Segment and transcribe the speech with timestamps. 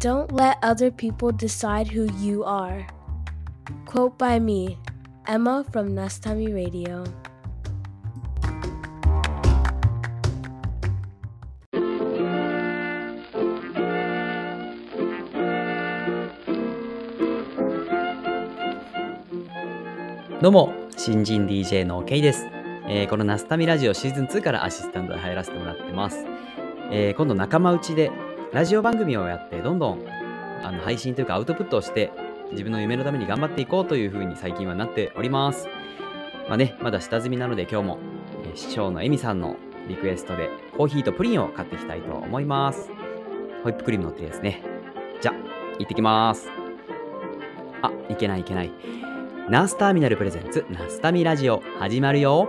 [0.00, 2.86] Don't let other people decide who you are.
[3.84, 4.78] Quote by me,
[5.26, 7.02] Emma from Nastami Radio.
[20.40, 22.46] どうも、新人 DJ の K です。
[22.88, 26.24] えーこのナスタミラジオシーズン2からアシスタントで入らせてもらってます。
[26.92, 28.12] えー今度仲間内で
[28.52, 30.04] ラジオ番組をやって、どんどん
[30.64, 32.10] あの配信というかアウトプットをして、
[32.52, 35.68] 自分の夢のために頑張っていこうという風に最近はなっております。
[36.48, 37.98] まあね、まだ下積みなので今日も、
[38.44, 42.90] えー師匠のエミさんのリクエストでコーヒーとプリンを買っていきたいと思います。
[43.62, 44.62] ホイップクリーム乗ってですね。
[45.20, 45.32] じゃ、
[45.78, 46.48] 行ってきます。
[47.82, 48.72] あ、いけないいけない。
[49.50, 52.48] ナースターミナルプレゼンツナスタミラジオ始まるよ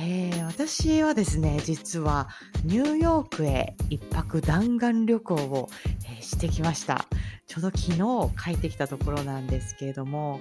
[0.00, 2.28] えー私はですね実は
[2.64, 5.68] ニューヨークへ一泊弾丸旅行を、
[6.06, 7.06] えーしてきました。
[7.46, 7.98] ちょうど昨日
[8.44, 10.40] 帰ってきたところなんですけれども、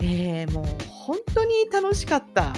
[0.00, 2.52] えーもう本当に楽しかった、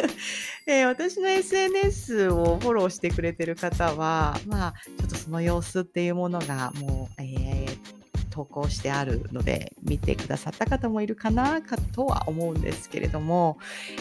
[0.66, 8.03] えー私の SNS をフォローしてくれてる方はまあちょっとその様子っていうものがもう、えー
[8.34, 13.58] 投稿してあるので見てくださった方もいるかなかとは思うんですけれども、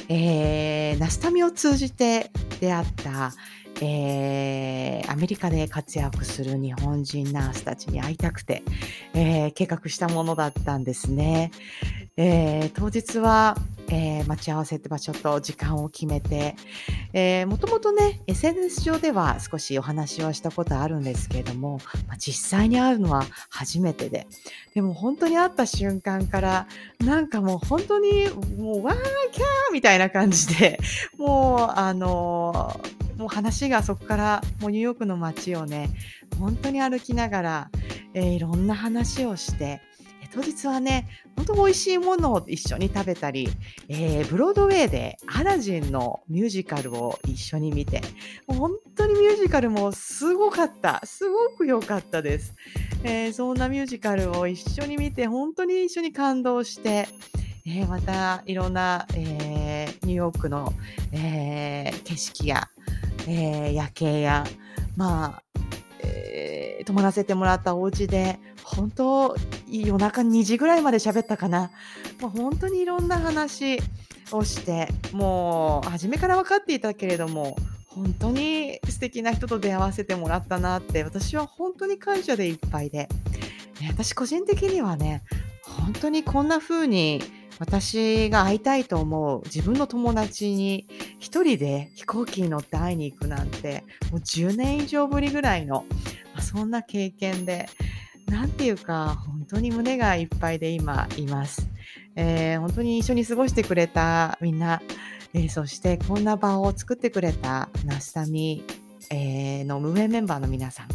[0.09, 3.31] えー、ナスタミを通じて出会った、
[3.81, 8.63] えーアメリカで活躍する日本人ナースたちに会いたくて、
[9.13, 11.51] えー計画したものだったんですね。
[12.17, 13.55] えー当日は、
[13.89, 16.55] えー待ち合わせって場所と時間を決めて、
[17.13, 24.27] えーもともとね SNS 上では少しお話はしたことあるんですけれども、まあ実際に会うのは初めてで
[24.73, 26.67] でも本当に会った瞬間から
[26.99, 28.95] なんかもう本当にもうわー
[29.31, 30.79] キャーみたいな感じで
[31.17, 35.89] もうあのーもう話がそこからもうニューヨークの街をね
[36.39, 37.69] 本当に歩きながら、
[38.13, 39.81] えーいろんな話をして
[40.33, 43.49] 当日はね本当美味しいものを一緒に食べたり、
[43.87, 48.01] えーブロードウェイでアラジンのミュージカルを一緒に見て
[48.47, 52.55] 本当にミュージカルもすごかったすごく良かったです。
[53.03, 57.07] えーそんなミュージカルを一緒に見て本当に一緒に感動して、
[57.65, 60.73] えーまたいろんな、えーニューヨークの、
[61.11, 62.69] えー景色や、
[63.27, 64.43] えー夜景や
[64.95, 65.43] まあ、
[66.01, 69.35] えー泊まらせてもらったお家で本当
[69.69, 71.71] 夜中2時ぐらいまで喋ったかな、
[72.21, 73.79] まあ、本当にいろんな話
[74.31, 77.55] をしてもう初めから分かっていたけれども
[77.87, 83.07] 本当に素敵な人と出会わせてもらったなって私は本当に感謝でいっぱいで、
[83.87, 85.21] 私個人的にはね
[85.61, 87.21] 本当にこんな風に
[87.59, 90.87] 私が会いたいと思う自分の友達に
[91.19, 95.85] 一人で飛行機に乗って会いに行くなんてもう10年以上ぶりぐらいの、
[96.33, 97.67] まあそんな経験で
[98.27, 101.69] なんていうか本当に胸がいっぱいで今います、
[102.15, 104.81] えー本当に一緒に過ごしてくれたみんな、
[105.33, 108.63] えーそしてこんな場を作ってくれたナスタミ、
[109.11, 110.87] えーの運営メンバーの皆さん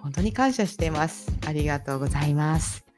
[0.00, 1.30] 本当に感謝しています。
[1.46, 2.89] ありがとうございます。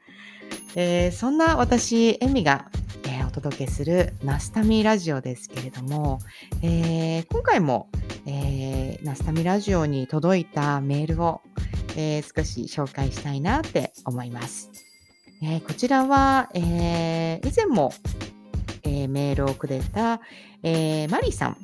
[0.75, 2.69] えーそんな私、エミが、
[3.05, 6.19] えーお届けするナスタミラジオですけれども、
[6.61, 7.89] えー今回も、
[8.25, 11.41] えーナスタミラジオに届いたメールを、
[11.95, 14.71] えー少し紹介したいなって思います。
[15.41, 17.93] えーこちらは、えー以前も、
[18.83, 20.21] えーメールをくれた、
[20.63, 21.57] えーマリーさん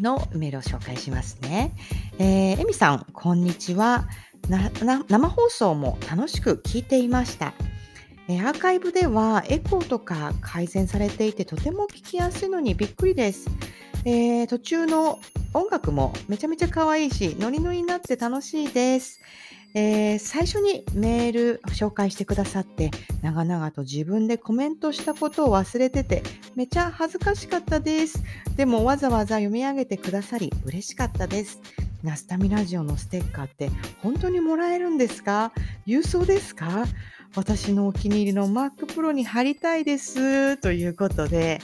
[0.00, 1.74] のメールを紹介しますね。
[2.18, 4.06] えーエミさん、こんにちは。
[4.48, 7.54] なな生放送も楽しく聞いていました。
[8.28, 13.48] アーカイブではエコーとか改善されていてとても聞きやすいのにびっくりです。
[14.04, 15.20] えー途中の
[15.54, 19.20] 音楽もめちゃめちゃ可愛いしノリノリになって楽しいです。
[19.74, 22.90] えー最初にメール紹介してくださって
[23.22, 26.22] 長々と自分でコメントしたことを忘れてて
[26.54, 28.22] めちゃ恥ずかしかったです。
[28.56, 31.60] でもわざわざ読み上げてくださり嬉しかったです。
[32.02, 33.70] ナスタミラジオのステッカーって
[34.02, 35.52] 本当にもらえるんですか？
[35.86, 36.84] 郵送ですか？
[37.34, 41.60] 私のお気に入りの Mac Pro に貼りたいですということで、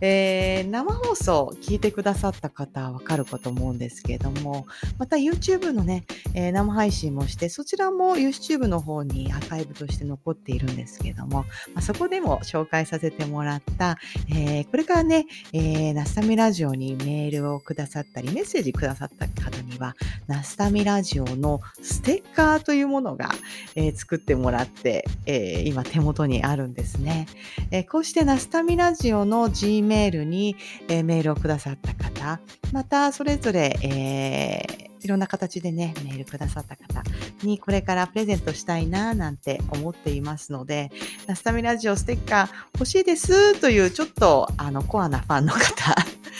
[0.00, 4.66] えー、生放送聞いてくださった方はわかるかと思うんですけれども、
[4.98, 6.04] また YouTube のね、
[6.34, 11.44] えー、生配信もして、そちらも YouTube の方にアーカイブとして残っているんですけれども、
[11.74, 13.98] まあ、そこでも紹介させてもらった、
[14.28, 19.96] えー、これからね、えー、ナスタミラジオにメールをくださったり、メッセージくださった方には、
[20.26, 23.30] ナスタミラジオのステッカーというものが、
[23.74, 27.26] えー、作ってもらって、えー、今手元にあるんですね。
[27.70, 30.54] えー、こうしてナスタミラジオの G メールに、
[30.88, 32.40] え、メールをくださった方、
[32.72, 37.02] またそれぞれ、えーいろんな形でね、メールくださった方
[37.42, 40.90] にこれからプレゼントしたいななんて思っていますので、
[41.26, 45.94] ナスタミラジオステッカー欲しいですというちょっとあのコアなファンの方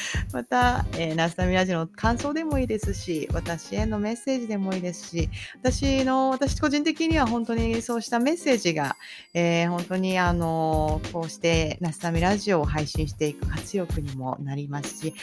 [0.33, 5.29] また、えー、ナスタミラジオの感想でもいいですし、私へのメッセージでもいいですし、
[5.63, 8.97] 私の、私個人的には本当にそうしたメッセージが、
[9.35, 15.15] えー、本当にあの、こうしてナスタミラジオを配信していく活力にもなりますし、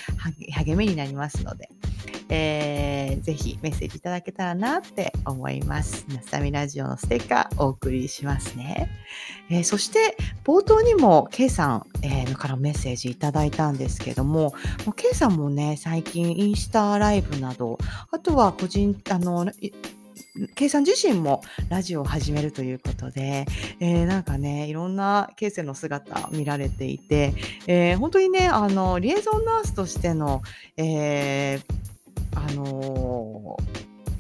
[0.52, 1.70] 励みになりますので、
[2.30, 6.06] えー、ぜひメッセージいただけたらなって思います。
[6.08, 8.90] ナスタミラジオのステッカーお送りしますね。
[9.50, 10.16] えー、そして
[10.46, 14.54] 冒頭にも K さん、えー、からメッセージいただいたんですけども、
[14.86, 17.78] もう K さんもね、最近インスタライブなど、
[18.12, 19.52] あとは個人、あの、
[20.56, 23.46] K さん自身もラジオを始めるということで、
[23.82, 27.34] えー、なんかね、いろんな K さんの姿見られていて、
[27.68, 30.44] えー、本当にね、あの、リエゾンナースとしての、
[30.78, 31.88] えー、
[32.38, 33.58] あの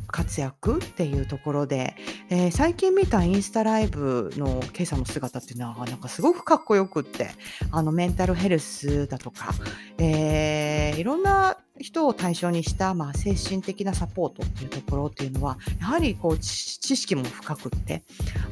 [0.07, 1.95] 活躍っていうところで、
[2.29, 7.29] えー、最近見たインスタライブの今朝の姿っていうのはなんかすごくかっこよくって
[7.71, 9.53] あのメンタルヘルスだとか、
[9.99, 18.03] えー、いろんな人を対象にした、まあ、精神的なサポートっていうところっていうのはやはりこう知識も深くって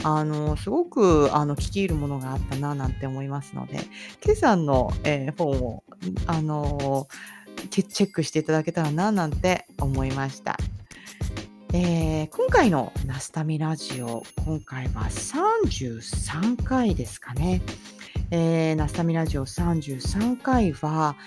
[0.04, 3.80] あのすごくあの聞き入るものがあったななんて思いますので
[4.24, 5.84] 今朝の、えー、本を
[6.28, 7.08] あの
[7.69, 10.57] チェックしていただけたらななんて思いました。
[11.74, 17.62] えー、今回のナスタミラジオ、今回は33回ですかね。
[18.31, 21.18] えー、ナスタミラジオ33回は、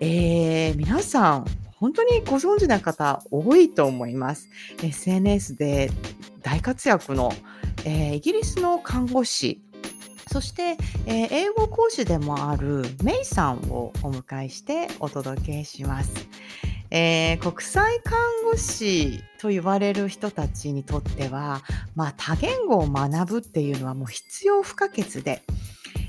[0.00, 1.44] えー、皆さん、
[1.76, 4.48] 本当にご存知な方多いと思います。
[4.82, 5.90] SNS で
[6.42, 7.32] 大活躍の、
[7.84, 9.60] えー、イギリスの看護師、
[10.32, 16.28] そして、えー、英語講師でもあるメイさんをお迎えしてお届けします。
[16.92, 21.62] えー、国際看護師と言われる人たちにとっては、
[21.96, 25.42] まあ、多言語を学ぶっていうのはもう必要不可欠で、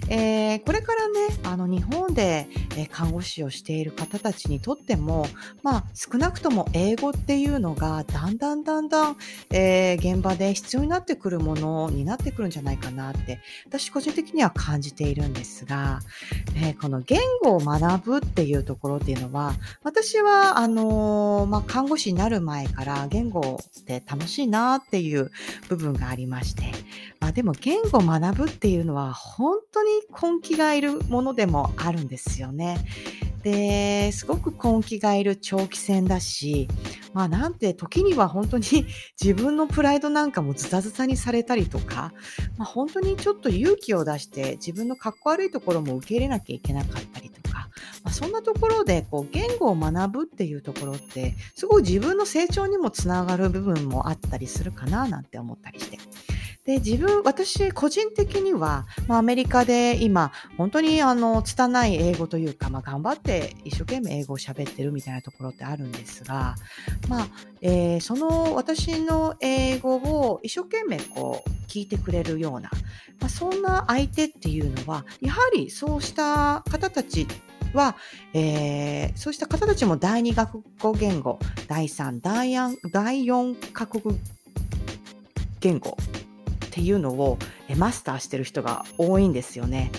[0.10, 1.14] えー、これからね
[1.44, 2.48] あの日本で、
[2.78, 5.26] え看護師をしている方たちにとっても、
[5.64, 9.18] まあ、少なくとも英語っていうのがだんだんだんだん、
[9.52, 16.00] えー、現場で必要になってくるものになってくるんじゃないかなって私個人的には感じているんですが、
[16.56, 19.54] えー、この言語を学ぶっていうところっていうのは
[19.84, 25.32] 私はあのまあ、看護師になる前から言語って楽しいなっていう
[25.68, 26.64] 部分がありまして、
[27.20, 32.61] まあ、でも言語を学ぶっていうのは本当に根気がいるものでもあるんですよね。
[32.62, 32.78] ね
[33.44, 36.68] ですごく根気がいる長期戦だし、
[37.14, 38.64] まあなんて時には本当に
[39.22, 42.14] 自分のプライドなんかもズタズタにされたりとか、
[42.58, 47.70] まあ、本当にちょっと勇気を出して自分のかっこ悪いところも受け入れなきゃいけなかったりとか、
[48.04, 55.98] まあ、そんなところでこう言語を学ぶっていうところってすごい自分の成長にもつながる部分もあったりするかななんて思ったりして。
[56.72, 66.56] で、自分、私、個人的には、まあ、アメリカで今、本当に、あの、拙い英語というか、まあ、頑張って一生懸命英語を喋ってるみたいなところってあるんですが、
[67.10, 67.28] まあ、
[67.60, 72.70] えー、その私の英語を一生懸命こう、聞いてくれるような、
[73.20, 77.28] まあ、そんな相手っていうのは、やはりそうした方たち
[77.74, 77.98] は、
[78.34, 81.38] えー、そうした方たちも第二学語言語、
[81.68, 84.18] 第三、第四、第四カ国
[85.60, 85.98] 言語
[86.72, 87.38] っていうのを
[87.76, 89.92] マスターしてる人が多いんですよね。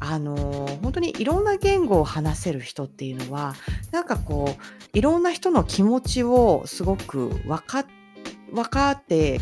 [0.00, 0.34] あの
[0.82, 3.54] 本当にいろんな言語を話せる人っていうのは
[3.90, 7.84] なんかこういろんな人の気持ちをすごく分か
[8.52, 9.40] 分かって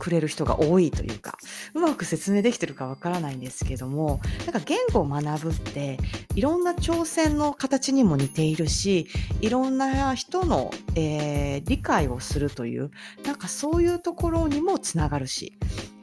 [0.00, 1.38] くれる人が多いというか
[1.74, 5.98] うまく説明できてるかわからないんですけどもなんか言語を学ぶって
[6.34, 9.06] いろんな挑戦の形にも似ているし
[9.40, 12.90] いろんな人の、えー、理解をするという
[13.24, 15.52] なんかそういうところにもつながるし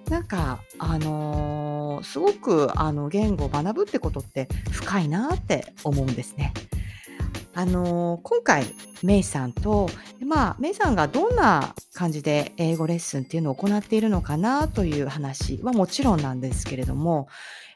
[0.10, 6.54] なんか、あのー、すごくあの言語を学ぶってことって深いなって思うんですね。
[7.54, 8.66] あのー、今回、
[9.04, 9.90] メイさんと、
[10.26, 17.28] まあ、メイさんがどんな感じで英語レッスンっていうのを行っているのかなという話はもちろんなんですけれども、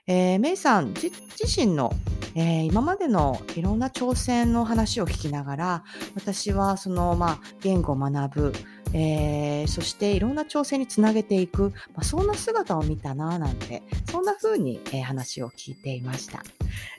[0.08, 1.12] えー、メイさん自
[1.46, 1.94] 身の、
[2.36, 5.84] えー、今までのいろんな挑戦の話を聞きながら
[6.16, 8.54] 私はその、まあ、言語を学ぶ、
[8.94, 16.44] えー、そしていろんな挑戦につなげていく、まあ、そんな姿を見たななんてそんな風に、えー、話を聞いていました。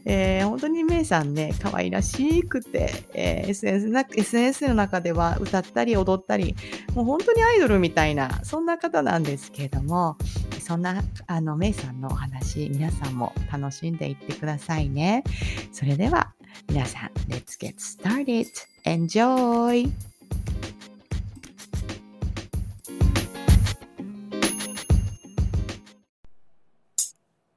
[0.04, 6.54] えー、本当にメイさんね可愛らしくて、えー、SNS, な SNS の中では歌ったり踊ったり
[6.94, 10.16] もう本当にアイドルみたいなそんな方なんですけれども
[10.61, 15.25] そんなあのメイさんのお話皆さんも楽しんでいってくださいね。
[15.72, 16.32] それでは
[16.68, 18.46] 皆さん Let's get started!
[18.84, 19.90] Enjoy!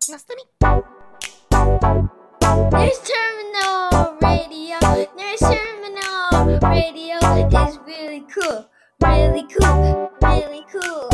[0.10, 0.44] Nastami.
[3.02, 4.78] Terminal Radio.
[5.18, 7.18] There's Terminal Radio
[7.50, 8.70] It's really cool.
[9.02, 10.12] Really cool.
[10.22, 11.10] Really cool.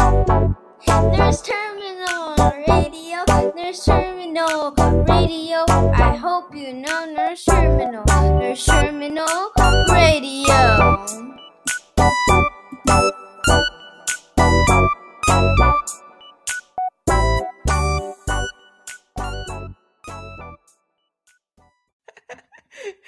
[1.16, 2.36] Nurse Terminal
[2.68, 3.24] Radio.
[3.56, 4.74] Nurse Terminal
[5.08, 5.66] Radio.
[5.96, 8.04] I hope you know Nurse Terminal.
[8.06, 9.52] Nurse Terminal
[9.90, 11.00] Radio.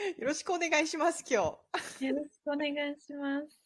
[0.18, 1.58] よろしくお願いします今
[2.00, 2.06] 日。
[2.06, 3.60] よろしくお願いします。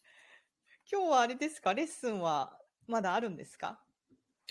[0.92, 1.74] 今日はあれですか？
[1.74, 3.82] レッスンはまだあるんですか？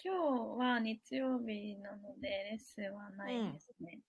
[0.02, 4.00] 今日は日曜日なのでレッスンはないですね。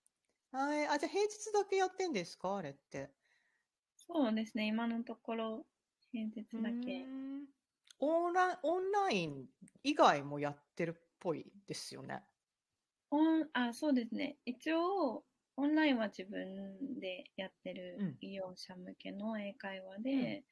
[0.52, 0.88] うん、はい。
[0.88, 2.56] あ、じゃあ平日だけやってんですか？
[2.56, 3.10] あれって。
[3.96, 4.66] そうですね。
[4.66, 5.66] 今のところ
[6.10, 7.06] 平日だけ。
[8.00, 9.48] オンライン、オンライン
[9.84, 12.24] 以外もやってるっぽいですよね。
[13.10, 14.38] オン、あ、そうですね。
[14.44, 15.24] 一応、
[15.58, 20.44] オンラインは自分でやってる医療者向けの英会話で、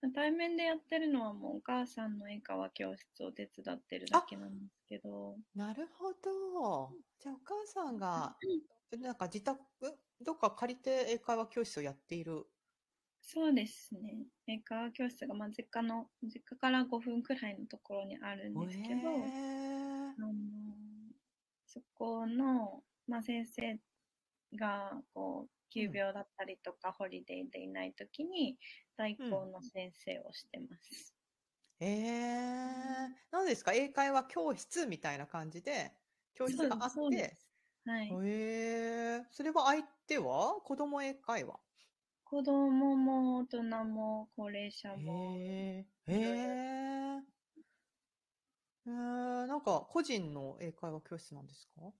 [0.00, 5.34] うん、対面でやってるのはもうお母さんの英会話教室を手伝ってるだけなんですけど。
[5.56, 6.92] なるほど。
[7.18, 8.36] じゃあお母さんが、
[9.00, 9.58] なんか自宅、
[10.24, 12.46] どっか借りて英会話教室をやっている
[13.22, 14.24] そうですね。
[14.46, 20.32] 英会話教室が、まあ、実家の、実家から5分くらいのところにあるんですけど、あの
[21.66, 23.78] そこの、まあ、先生
[24.56, 28.56] がこう急病だったりとか、うん、ホリデーでいないときに
[28.96, 31.14] 代行の先生をしてます。
[31.80, 33.72] うん、えー、何ですか？
[33.72, 35.92] 英会話教室みたいな感じで
[36.34, 37.36] 教室があって。
[37.86, 40.60] はい、えー、それは相手は？
[40.64, 41.58] 子供英会話？
[42.24, 45.34] 子供も大人も高齢者も。
[45.38, 47.20] へえー。
[48.86, 51.92] えー、なんか個人の英会話教室なんですか？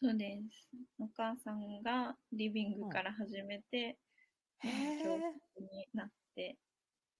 [0.00, 0.70] そうです。
[1.00, 3.98] お母さんがリビングから始めて、
[4.62, 6.42] うん、へ教室になって。
[6.42, 6.56] へ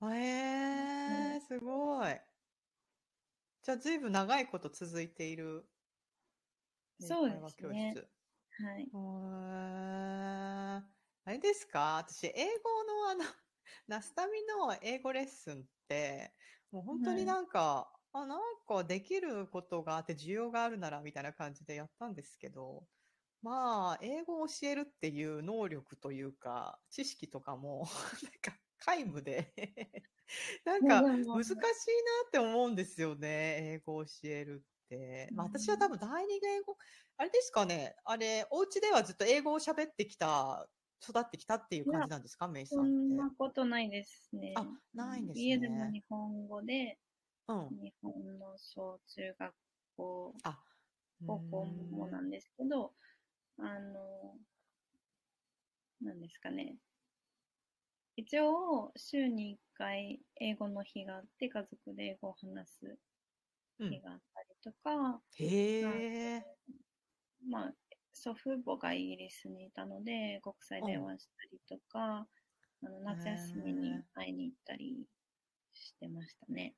[0.07, 2.21] えー、すごい。
[3.65, 5.69] じゃあ、ずいぶん長いこと続いている
[7.01, 7.97] そうですね。
[8.61, 8.89] はい。
[11.25, 11.97] あれですか？
[11.97, 13.25] 私、英語のあの、
[13.89, 16.33] ナスタミの英語レッスンって、
[16.71, 22.87] もう本当になんか、あ、なんかできることがあって需要があるならみたいな感じでやったんですけど、
[23.43, 27.87] まあ、英語を教えるっていう能力というか、知識とかも、
[28.25, 29.55] なんか皆無で、
[30.65, 31.63] なんか難しいな
[32.29, 35.31] って思うんですよね、英語を教えるって。
[35.35, 36.77] まあ、私は多分第二言語、
[37.19, 40.69] あれですかね、あれ、お家ではずっと英語を喋ってきた、
[41.03, 42.93] 育ってきたっていう感じなんですか、メイさんって。
[42.95, 44.55] そんなことないですね。
[44.57, 45.45] あ、ないんですね。
[45.47, 46.99] 家でも日本語で、
[47.49, 49.55] うん、日本の小中学
[49.97, 50.63] 校、あ
[51.27, 52.95] 高校もなんですけど、
[53.59, 54.39] あの、
[56.01, 56.77] なんですかね。
[58.17, 62.99] 一応、週に1回英語の日があって、家族で英語を話す
[63.89, 65.23] 日があったりとか。
[67.45, 67.75] まあ、
[68.13, 72.29] 祖父母がイギリスにいたので、国際電話したりとか、
[72.83, 75.09] あの夏休みに会いに行ったり
[75.73, 76.77] してましたね。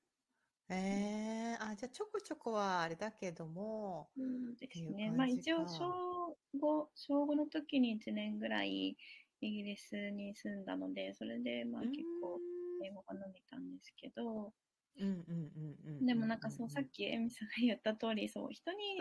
[0.72, 4.08] えー、あ、じゃあちょこちょこはあれだけども。
[4.16, 5.10] そうですね。
[5.10, 8.96] まあ一応小5、小5の時に1年ぐらい
[9.40, 12.38] イギリスに住んだので、それでまあ結構
[12.84, 14.52] 英語が伸びたんですけど、
[14.98, 15.50] うんうん
[15.86, 16.06] うんうん。
[16.06, 18.98] でもなんかそう、さっきエミさんが言った通り、そう、人に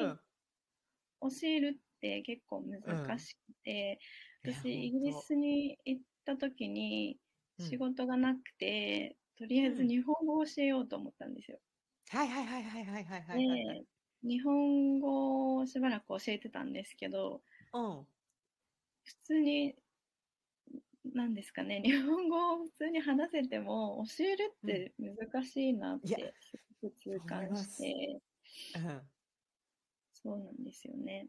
[1.22, 4.00] 教えるって結構難しくて、
[4.44, 7.18] うん、私イギリスに行った時に
[7.60, 11.60] 仕事がなくて、とりあえず日本語を教えようと思ったんですよ。
[12.10, 13.86] はいはいはいはいはいはいはい、はい、
[14.24, 17.42] 日本語をしばらく教えてたんですけど、
[17.74, 18.06] うん、
[19.06, 19.76] 普通に、
[21.14, 28.20] なんですかね、日本語を普通に話せても教えるって難しいなってすごく痛感して、
[28.76, 29.02] うん、
[30.22, 31.28] そうなんですよね。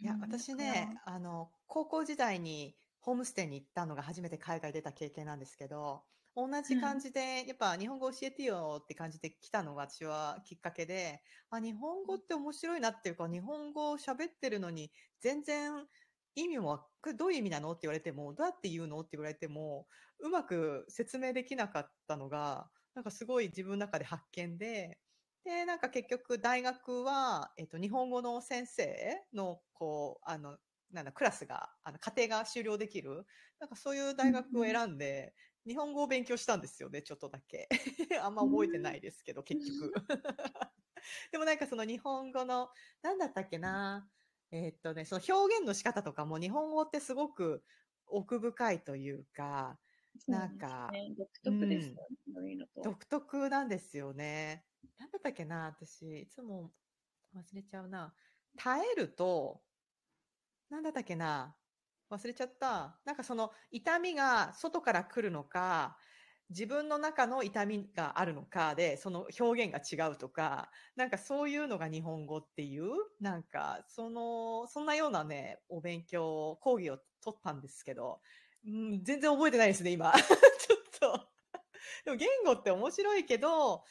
[0.00, 15.86] いやう、ん私ね、あの、高校時代にホームステイに行ったのが初めて海外出た経験なんですけど、同じ感じで、やっぱ日本語教えてよって感じで来たのが私はきっかけで、あ、日本語って面白いなっていうか、日本語を喋ってるのに全然
[16.34, 19.88] 意味もわ、これどういう意味なのって言われても、どうやって言うのって言われても、
[20.20, 25.00] うまく説明できなかったのが、なんかすごい自分の中で発見で、
[25.44, 30.58] で、なんか結局大学は、えっと、日本語の先生の、こう、あの、
[30.92, 33.26] なんだ、クラスが、あの、家庭が終了できる、
[33.58, 35.34] なんかそういう大学を選んで、
[35.66, 37.68] 日本語を勉強したんですよね、ちょっとだけ。
[38.22, 39.92] あんま覚えてないですけど、結局。
[41.32, 42.70] でもなんかその日本語の、
[43.02, 44.08] なんだったっけな、
[44.50, 47.64] えーっとね、その表現の仕方とかも日本語ってすごく
[48.06, 49.80] 奥深いというか、
[50.26, 50.90] なんか
[51.42, 51.96] 独特。
[52.82, 54.66] 独特なんですよね。
[54.98, 56.74] なんだったっけな、私、いつも
[57.34, 58.14] 忘れちゃうな。
[58.56, 59.64] 耐えると、
[60.72, 61.54] なんだったっけな、
[62.10, 62.98] 忘れちゃった。
[63.04, 65.98] なんかその痛みが外から来るのか、
[66.48, 78.22] 自分の中の痛みがあるのかで、その表現が違うとか、なんかそういうのが日本語っていう、なんかその、そんなようなね、お勉強、講義を取ったんですけど、
[78.66, 80.10] うん、全然覚えてないですね、今。
[80.16, 81.28] ちょっと。
[82.06, 83.84] でも言語って面白いけど、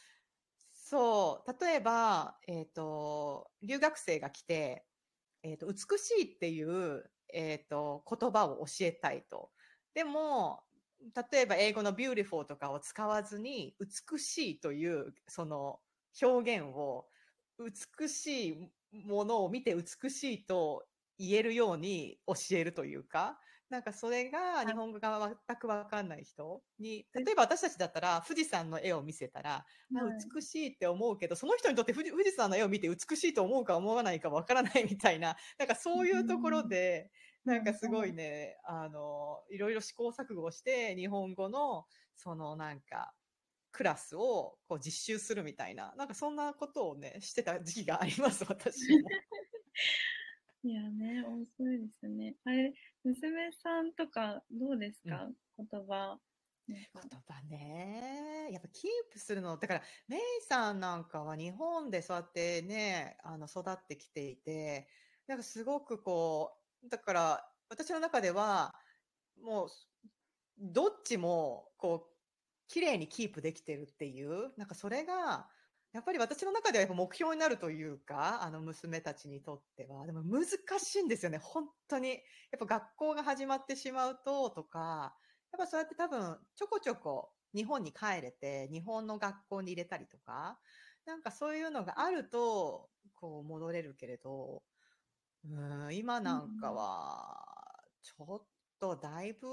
[0.74, 4.84] そう、例えば、えっ、と、留学生が来て、
[5.44, 9.52] えっ、と、美しいっていう、えっ、と、言葉を教えたいと。
[9.94, 10.64] でも、
[11.32, 15.80] 例えば英語の beautiful とかを使わずに、美しいという、その
[16.22, 17.08] 表現を、
[17.60, 20.86] 美しいものを見て美しいと
[21.20, 23.40] 言えるように教えるというか、
[23.72, 30.32] なんかそれが日本語が全くわかんない人に、例えば私たちだったら富士山の絵を見せたら、あはい。
[30.36, 37.12] 美しいって思うけど、その人にとって富士富士山の絵を見て美しいと思うか思わないかわからないみたいな、 なんかそういうところで、
[37.46, 43.16] なんかすごいね、あの、いろいろ試行錯誤して、日本語の、そのなんか、
[43.72, 49.14] クラスをこう実習するみたいな、なんかそんなことをね、してた時期があります、私も。
[50.64, 52.36] いやね、面白いですね。
[52.46, 56.20] あれ、娘さんとかどうですか、言葉。
[56.68, 58.50] なんか言葉ね。
[58.52, 59.58] やっぱキープするの。
[59.58, 64.88] だから、メイさんなんかは日本でそうやってね、あの、育ってきていて、
[65.28, 68.76] なんかすごくこう、だから、私の中では、
[69.42, 69.70] もう、
[70.60, 72.12] どっちも、こう、
[72.68, 75.50] 綺麗にキープできてるっていう、なんかそれが、
[75.94, 80.06] やっぱり私の中ではやっぱ目標になるというか、あの娘たちにとっては。
[80.06, 82.10] でも難しいんですよね、本当に。
[82.10, 82.20] やっ
[82.60, 85.14] ぱ学校が始まってしまうと、とか、
[85.52, 90.58] やっぱそうやって多分、ちょこちょこ日本に帰れて、日本の学校に入れたりとか、
[91.06, 94.64] なんかそういうのがあると、こう戻れるけれど、
[95.44, 97.44] うん、今なんかは、
[98.02, 98.42] ちょっ
[98.82, 99.48] とだいぶ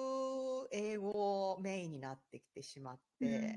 [0.72, 3.56] 英語メインになってきてしまって、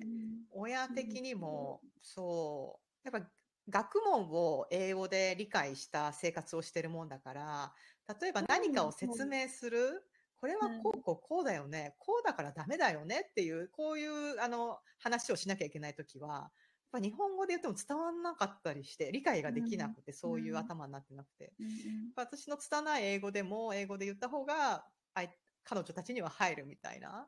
[0.52, 3.32] 親的にも、そう、やっぱ
[3.70, 7.74] 学問を英語で理解した生活をしてるもんだから、
[8.22, 10.04] 例えば何かを説明する、
[10.36, 16.52] これはこうこうこうだよね、こうだからダメだよねっていう、こういうあの話をしなきゃいけないときは、
[16.94, 21.54] やっぱ日本語で言っても伝わんなかったりして、理解ができなくて、そういう頭になってなくて。
[21.58, 21.74] うんうん。
[22.18, 27.28] 私の拙い英語でも英語で言った方があい彼女たちには入るみたいな。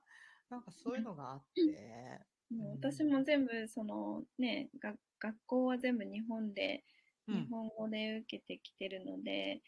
[0.50, 2.20] なんかそういうのがあって、
[2.52, 6.84] も私も全部そのねが学校は全部日本で
[7.28, 7.36] うん。
[7.46, 9.62] 日本語で受けてきてるので、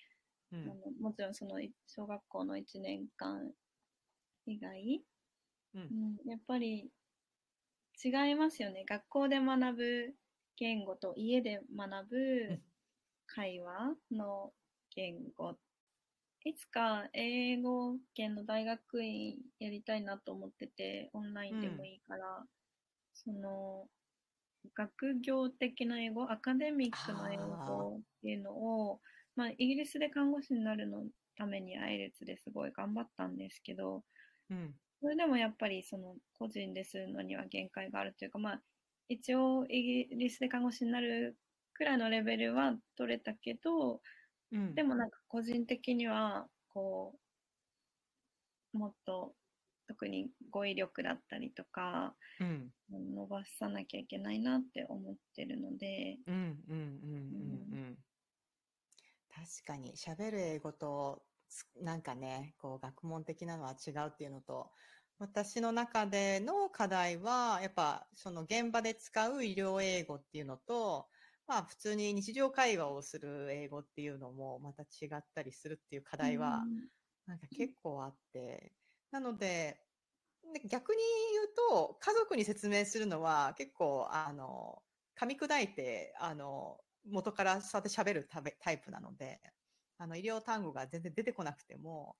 [0.51, 0.61] うん。
[0.63, 3.51] あのもちろんそのい小学校の1年間
[4.45, 5.01] 以外、
[5.73, 5.81] うん。
[5.81, 6.29] うん。
[6.29, 6.89] やっぱり
[8.03, 8.83] 違いますよね。
[8.87, 10.13] 学校で学ぶ
[10.57, 12.61] 言語と家で学ぶん。
[13.27, 14.51] 会話の
[14.95, 15.57] 言語
[16.45, 22.45] いつか英語圏の大学院やりたいなと思っててオンラインでもいいから、
[23.13, 23.87] その
[24.75, 29.01] 学業的な英語アカデミックな英語っていうのを
[29.35, 31.03] まあ、イギリスで看護師になるの
[31.37, 34.03] ためにアイレツですごい頑張ったんですけど
[34.49, 34.73] うん。
[35.01, 38.61] それでもやっぱりその個人でするのには限界があるというかまあ
[39.09, 41.37] 一応イギリスで看護師になる
[41.73, 44.01] くらいのレベルは取れたけど、
[44.51, 44.75] うん。
[44.75, 47.15] でもなんか個人的にはこ
[48.73, 49.33] うもっと
[49.87, 52.71] 特に語彙力だったりとかうん。
[52.91, 57.97] 伸ばさなきゃいけないなって思ってるので、うんうんうんうんうん
[59.35, 64.71] 確かに喋る英語とつなんかねこう学問的なのは違うっていうのと
[65.19, 71.07] 私の中での課題はやっぱその現場で使う医療英語っていうのと
[71.47, 76.69] まあ普通に日常会話をする英語っていうのもまた違ったりするっていう課題は
[77.27, 78.75] なんか結構あって、
[79.11, 79.81] なので、
[80.53, 81.01] で逆に
[81.33, 84.83] 言うと、家族に説明するのは結構、あの、
[85.19, 88.29] 噛み砕いて、あの、元からそうやって喋る
[88.59, 89.41] タイプなので、
[89.97, 92.17] あの、医療単語が全然出てこなくても、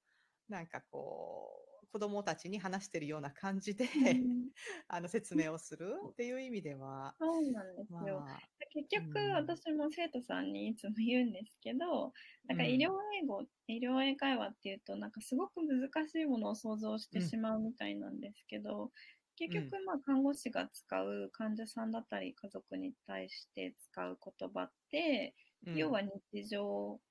[0.50, 4.50] なんかこう、子供たちに話してるような感じで、うん
[4.88, 8.26] あの、説明をするっていう意味では、そうなんですよ。
[8.26, 9.60] まあ、結局、うん。
[9.60, 12.12] 私も生徒さんにいつも言うんですけど、
[12.48, 12.66] なんかうん。
[12.66, 18.92] 医療英語、医療英会話っていうと、なんかすごく難しいものを想像してしまうみたいなんですけど、
[19.38, 25.74] 結局、まあ、看護師が使う患者さんだったり、家族に対して使う言葉って、うん。
[25.74, 27.02] 要は日常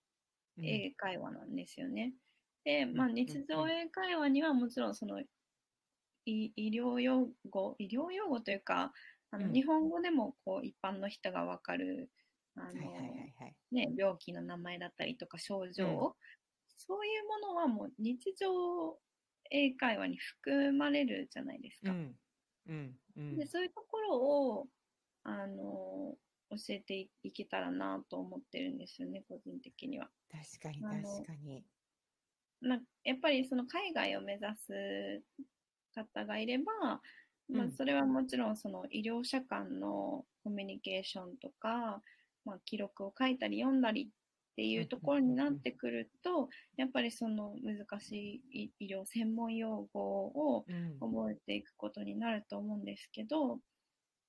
[0.57, 0.81] うん。
[0.81, 2.15] 英会話なんですよね。
[2.65, 5.21] で、まあ、うん日常英会話にはもちろんその
[6.27, 8.93] い医療用語、医療用語というか、
[9.31, 12.11] あのうん日本語でもこう一般の人がわかる
[12.55, 13.25] あの。
[13.73, 16.13] ね、病気の名前だったりとか症状、うん
[16.77, 18.99] そういうものはもう日常
[19.51, 21.93] 英会話に含まれるじゃないですか。
[21.93, 22.19] うん。
[22.67, 22.99] うん。
[23.17, 23.37] うん。
[23.39, 24.69] でそういうところを
[25.25, 26.17] あの
[26.51, 30.11] 教えていいけたらなと思ってるんですよね、個人的には。
[30.29, 31.65] 確かに確かに。
[32.65, 35.23] なやっぱりその海外を目指す
[35.95, 42.03] 方がいれば、まあうん、それはもちろんその医療者間のコミュニケーションとか、
[42.45, 50.99] まあ、記録を書いたり読んだりっていうところになってくると、やっぱりその難しい医医療専門用語をうん。
[51.01, 53.59] 覚えていくことになると思うんですけど、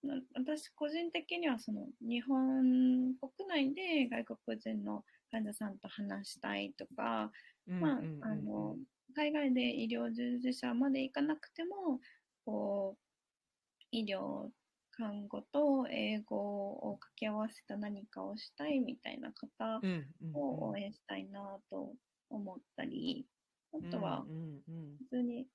[0.04, 7.32] な私個人的にはその日本国内で外国人の患者さんと話したいとか、
[7.68, 8.78] まああの、
[9.16, 12.00] 海外で医療従事者まで行かなくても、
[12.46, 13.06] こう、
[13.92, 14.50] 医療、
[14.92, 19.82] 看護と英語を掛け合わせた何かをしたいみたいな方
[20.34, 21.94] を応援したいなと
[22.30, 23.26] 思ったり、
[23.74, 25.48] あとは普通に、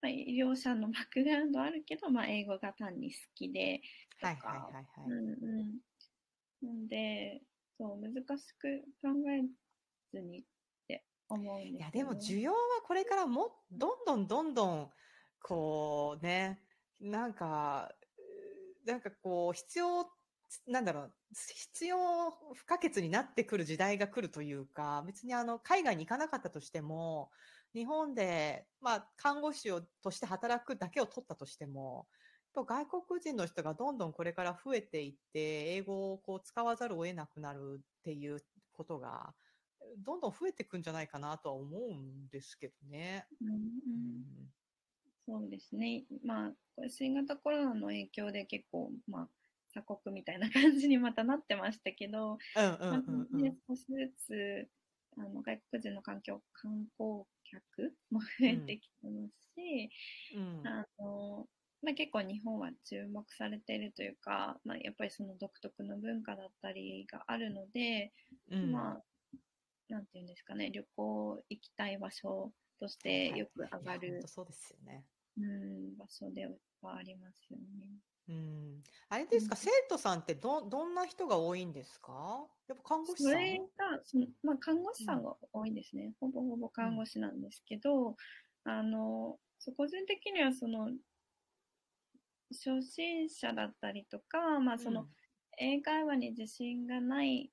[0.00, 3.82] まあ、医療者のバックグラウンドあるけど、まあ、英語が単に好きで、
[4.20, 4.70] とか。
[6.62, 7.42] なんで、
[7.76, 9.42] そう、難しく考え
[10.14, 10.44] ずに
[11.28, 11.78] 思うんですよ、ね。
[11.78, 14.90] いや、でも需要はこれからも、どんどんどんどん、
[15.42, 16.62] こうね、
[17.00, 17.90] なんか、
[18.84, 20.06] うなんかこう、必要、
[20.66, 27.30] なんだろう、必要不可欠になってくる時代が来るというか、別にあの、海外に行かなかったとしても、
[27.74, 32.08] 日本で、まあ、看護師をとして働くだけを取ったとしても、
[32.54, 39.34] 外国人の人がどんどんこれから増えていって、英語をこう使わざるを得なくなるっていうことが、
[39.98, 43.28] どんどん増えていくんじゃないかなとは思うんですけどね。
[43.40, 44.52] うんうん。
[45.26, 46.04] そうですね。
[46.24, 49.30] まあ、これ新型コロナの影響で結構、まあ、
[49.70, 53.52] 鎖国みたいな感じにまたなってましたけど、うんうんまあうんうん。
[53.52, 54.70] ね少しずつ、
[55.16, 59.90] あの、外国人の環境、観光客も増えてきてますし、
[60.30, 60.76] うん。
[60.78, 61.48] あの、
[61.82, 68.12] まあ、結構日本は注目されているというか、まあ、やっぱりその独特の文化だったりがあるので、
[68.48, 68.72] うん。
[68.72, 69.04] まあ、
[69.88, 75.04] なんていうんですかね、旅行行きたい場所としてよく上がる当、そうですよね。
[75.38, 76.46] うん、場所で
[76.82, 77.88] はありますよね。
[78.28, 78.82] うん。
[79.08, 82.46] あれですか、うん生徒さんってど、どんな人が多いんですか？
[82.68, 86.12] やっぱ看護師さんそれが、そのまあ、看護師さんが多いですね。
[86.20, 88.16] ほぼほぼ看護師なんですけど、
[88.64, 90.90] あの、そう個人的にはその、
[92.50, 95.06] 初心者だったりとか、まあその、
[95.58, 97.52] 英会話に自信がない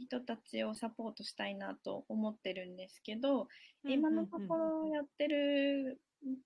[0.00, 4.84] 人たちをサポートしたいなと思ってるんですけど、うん今のとこうん。
[4.84, 6.00] うんろやってる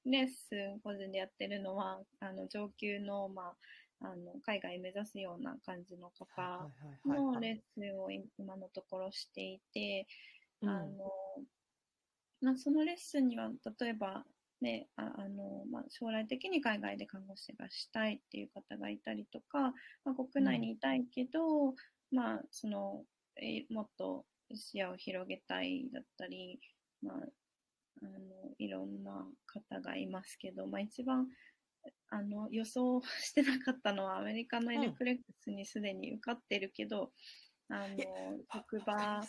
[0.04, 3.54] レッスン、個人でやってるのは、あの上級の、ま
[4.00, 6.68] あ、あの海外目指すような感じの方
[7.06, 10.06] のレッスンを今のところしていて、
[10.62, 10.68] うん。
[10.68, 11.12] あの
[12.40, 14.24] まあ、そのレッスンには例えば、
[14.60, 19.72] ね、ああのまあ、将来的に海外で看護師がしたいっていう方がいたりとか、
[20.04, 21.74] まあ、国内にいたいけど、
[22.10, 23.17] まあ、そのえ
[23.70, 24.24] もっと
[24.54, 26.60] 視野を広げたいだったり、
[27.02, 27.16] まあ、
[28.02, 31.28] あのいろんな方がいますけど、まあ、一番
[32.10, 37.12] あの予想してなかったのはアメリカのエレクレックスにすでに受かってるけど、
[37.68, 37.96] あの
[38.52, 39.22] 職場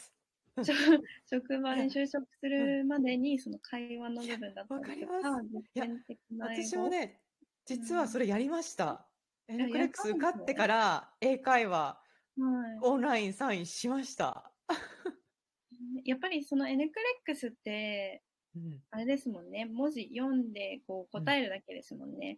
[0.63, 0.78] 職
[1.30, 5.24] 職場に就職するまでにその会話の部分だったりりとます。
[5.24, 7.22] か、実践的な私もね、
[7.65, 9.08] 実はそれやりました。
[9.48, 12.02] エレクレックス受かってから英会話
[12.39, 12.78] はい。
[12.82, 14.52] オンラインサインしました。
[16.06, 18.23] やっぱりそのエネクレックスって、
[18.56, 22.38] うん、あれですもんね、文字読んでこう答えるだけですもんね。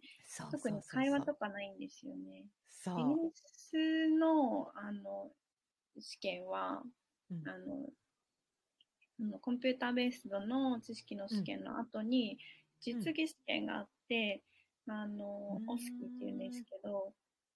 [0.50, 2.46] 特に会話とかないんですよね。
[2.68, 5.30] そイギリスのあの
[6.00, 6.82] 試験は、
[7.30, 7.48] うん。
[7.48, 7.58] あ
[9.30, 12.38] の、コンピューターベースドの知識の試験の後に、
[12.80, 14.42] 実技試験があって、
[14.88, 15.70] あの、うん。
[15.70, 17.12] オスキっていうんですけど、うん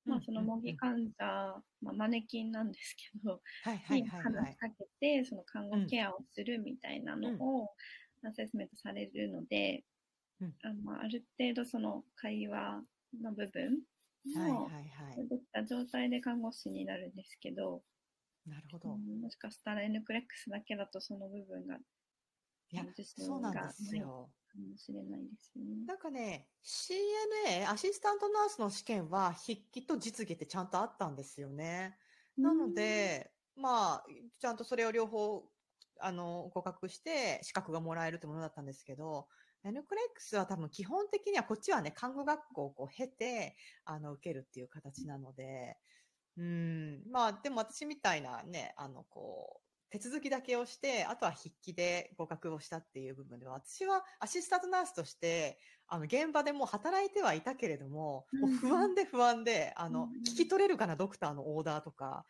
[0.07, 4.33] まあ、その模擬患者、まあ、マネキンなんですけど、はいはいにはいはい。
[4.35, 7.31] 話しかけて、その看護ケアをするみたいなの
[7.63, 7.71] を
[8.25, 9.85] アセスメントされるので、
[10.41, 12.83] うんあのまあある程度その会話
[13.23, 13.81] の部分
[14.35, 15.29] もはいはいはい。
[15.29, 17.83] できた状態で看護師になるんですけど、
[18.47, 18.95] なるほど。
[18.95, 21.79] うんもしかしたら N クレックスだけだとその部分が
[22.71, 24.31] いやそうなんがですよ。
[24.57, 25.87] かもしれないですよね。
[25.87, 31.97] なんかね、CNA、アシスタントナースの試験は筆記と実技ってちゃんとあったんですよね。
[32.39, 34.05] なので、まあ、
[34.39, 35.45] ちゃんとそれを両方、
[36.01, 39.29] あの、合格して資格がもらえるってものだったんですけど、
[39.65, 45.77] N クレックスは多分基本的にはこっちはね、看護学校をこう経て、あの、受けるっていう形なので、
[46.37, 62.25] うん、まあでも私みたいなね、あの、こう、手続きだけをして、あとは筆記で合格をしたっていう部分では、私はアシスタントナースとして、あの、現場でもう働いてはいたけれども、もう不安で不安で、あのうん、聞き取れるかな、ドクターのオーダーとか、は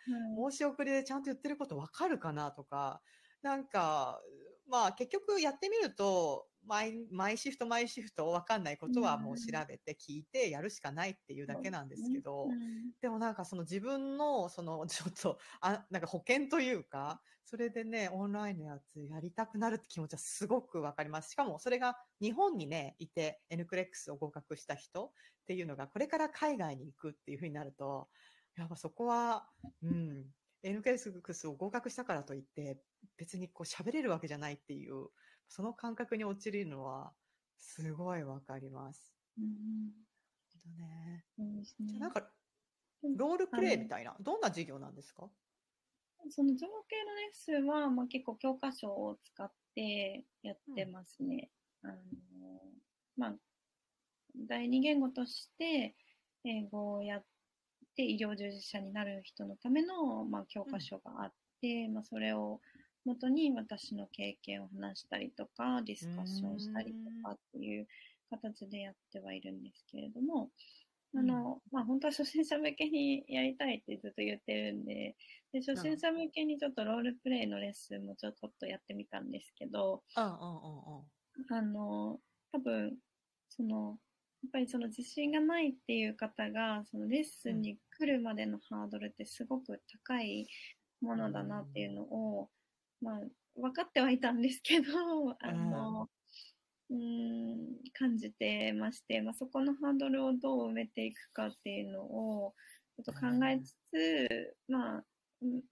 [0.48, 0.52] い。
[0.52, 3.00] 申し送りでちゃんと言ってることわかるかなとか、
[3.42, 4.20] なんか、
[4.68, 12.92] まあ結局やってみると、毎、毎シフト毎シフトわかんないことはもう調べて聞いてやるしかないっていうだけなんですけど、うん。
[13.00, 21.30] でもなんかその自分のその ちょっと、あ、なんか保険というか、それでね、オンラインのやつやりたくなるって気持ちはすごくわかります。
[21.30, 25.10] しかもそれが日本にね、いて N クレックスを合格した人っ
[25.46, 28.08] ていうのがこれから海外に行くっていうふうになると、
[28.56, 29.48] やっぱそこは、
[29.82, 30.26] うん、
[30.62, 32.80] N クレックスを合格したからといって
[33.16, 35.08] 別にこう喋れるわけじゃないっていう、
[35.48, 37.12] その感覚に陥るのは
[37.58, 39.14] すごいわかります。
[39.38, 39.46] うん
[41.36, 41.72] ほんとね。
[41.80, 42.30] じゃあなんか、
[43.02, 45.28] ロールプレイみたいな、どんな授業なんですか？
[46.30, 51.50] その情景のレッスンは、まあ、結構教科書を使ってやってますね。
[51.82, 51.94] あの
[53.16, 53.34] まあ、
[54.34, 55.94] 第二言語として
[56.44, 57.24] 英語をやっ
[57.94, 62.60] て医療従事者になる人のための、まあ、教科書があって、まあ、それを
[63.06, 67.86] 元に私の経験を話したりとかディスカッションしたりとかっていう
[68.30, 70.50] 形でやってはいるんですけれども、
[71.14, 75.16] あの、まあ、本当は初心者向けにやりたいってずっと言ってるんで、
[75.52, 80.02] で初心者向けにちょっとロールプレイのレッスンもちょこっとやってみたんですけど、
[81.48, 82.18] あの、
[82.52, 82.96] 多分、
[83.48, 83.98] その、
[84.42, 90.46] やっぱりその自信がないっていう方が、そのレッスンに来るまでのハードルってすごく高い
[91.00, 92.48] ものだなっていうのを、
[93.00, 93.20] まあ、
[93.54, 94.86] 分かってはいたんですけど、
[95.40, 96.10] あの、
[96.90, 102.54] うーん、感じてまして、まあ、そこのハードルをどう埋めていくかっていうのを、
[102.96, 105.04] ちょっと考えつつ、まあ、
[105.42, 105.62] うん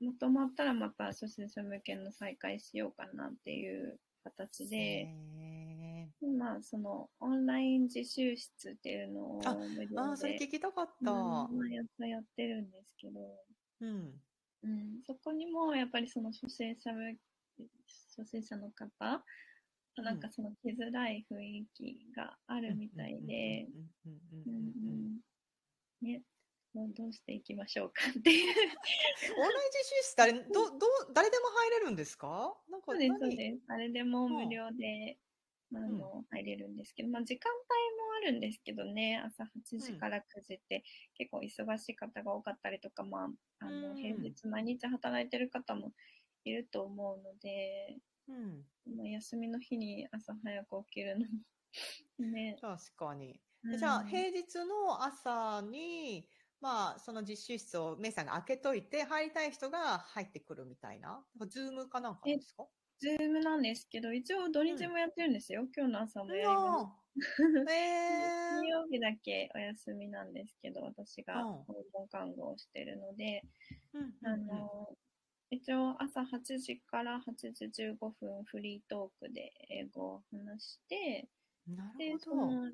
[0.00, 6.08] まとまったらまた初心者向けの再開しようかなっていう形で、へ
[6.38, 11.10] まあ、そのオンライン自習室っていうのをあ無料でーあー、それ聞きたかった。
[11.10, 13.20] うんまあやっとやってるんですけど、
[13.80, 14.12] うん。
[14.64, 17.16] うん、そこにもやっぱりその初心者向
[18.16, 19.24] 初心者の方、
[19.96, 24.96] なんかその来づらい雰囲気があるみたいで、うんうんううんんうん
[26.02, 26.08] うん。
[26.08, 26.22] ね、
[26.74, 28.54] もうどうしていきましょうかっていう。
[29.38, 32.54] オンライン自習室誰、ど、どう、誰でも入れるんですか？
[32.68, 33.58] なんかそうです、そう何です。
[33.68, 35.18] 誰でも無料で、
[35.74, 37.60] あの、入れるんですけど、まあ、時間帯
[38.22, 43.26] るんですけどね、朝8時から9時って結構忙しい方が多かったりとか、ま
[43.60, 45.92] あ、あの、うん平日毎日働いてる方も
[46.44, 48.66] いると思うので、うん。
[48.86, 51.26] まあ、休みの日に朝早く起きるのも
[52.32, 52.56] ね。
[52.60, 53.40] 確かに。
[53.64, 56.28] うんじゃあ、平日の朝に、
[56.60, 61.24] まあ、その実習室をメイさんが開けといて、入りたい人が入ってくるみたいな？
[61.48, 62.68] ズームかなんかですか？
[62.98, 65.68] Zoom なんですけど、一応土日もやってるんですよ。
[65.76, 67.01] 今日の朝もやりま
[67.68, 71.66] え金曜日だけお休みなんですけど、私がうん。
[71.66, 73.42] 訪問看護をしてるので、
[73.92, 74.96] うんあの、
[75.50, 81.28] 一応朝8時から8時15分フリートークで英語を話して、
[81.98, 82.58] でなる、そほど。
[82.58, 82.72] の、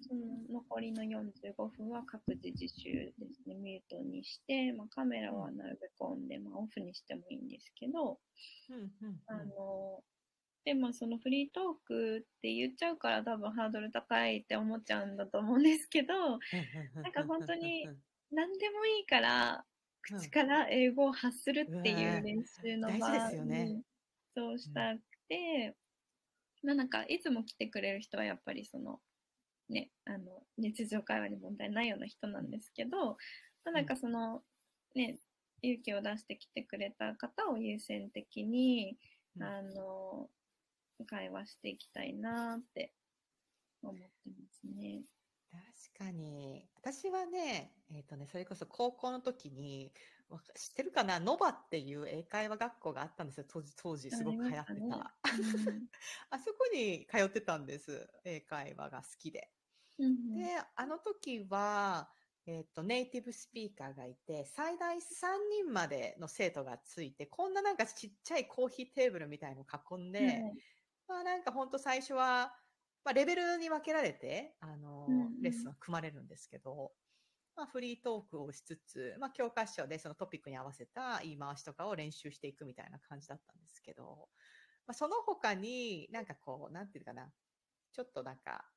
[0.00, 8.20] その残りの45分は各自自習ですね、ミュートにして、まあ、カメラはなるべくオンで、まあ、オフにしてもいいんですけど、
[8.68, 9.20] うんうんうん。
[9.26, 10.02] あの、
[10.64, 16.14] でもそのフリートークって言っちゃうから多分ハードル高いって思っちゃうんだと思うんですけど、
[16.94, 17.86] なんか本当に
[18.30, 19.74] 何でもいいから、うん
[20.04, 23.64] 口から英語を発するっていう練習の場大事ですよね。
[23.64, 23.82] に
[24.36, 25.74] そうしたくて、
[26.62, 29.00] まあなんかいつも来てくれる人はやっぱりその、
[29.70, 33.16] ね、あの、日常会話に問題ないような人なんですけど、ま
[33.66, 34.42] あなんかその、
[34.94, 35.16] ね、
[35.62, 38.98] 勇気を出してきてくれた方を優先的に、
[39.36, 39.42] うん。
[39.42, 40.28] あの、
[41.04, 42.92] 会話していきたいなって
[43.82, 45.02] 思ってますね。
[45.96, 46.66] 確かに。
[46.80, 49.92] 私はね、えっ、とね、それこそ高校の時に、
[50.54, 51.20] 知ってるかな？
[51.20, 53.44] ノバっていう英会話学校があったんですよ。
[53.48, 55.14] 当時、当時すごく流行ってた。
[56.30, 58.08] あそこに通ってたんです。
[58.24, 59.50] 英会話が好きで。
[59.98, 62.10] うんうんで、あの時は、
[62.46, 65.00] えっ、と、ネイティブスピーカーがいて、最大3
[65.64, 70.58] 人までの生徒がついて、こんななんかちっちゃいコーヒーテーブルみたいの囲んで、はい
[71.08, 72.54] まあなんかほんと最初は、
[73.04, 75.34] まあレベルに分けられて、あの、うんうん。
[75.40, 76.92] レッスンを組まれるんですけど、
[77.56, 84.30] まあフリートークをしつつ、まあ教科書でそのトピックに合わせた言い回しとかを練習していくみたいな感じだったんですけど、
[84.86, 87.32] まあその他になんかこう、なんていうかな、
[87.92, 88.70] ちょっとなんか、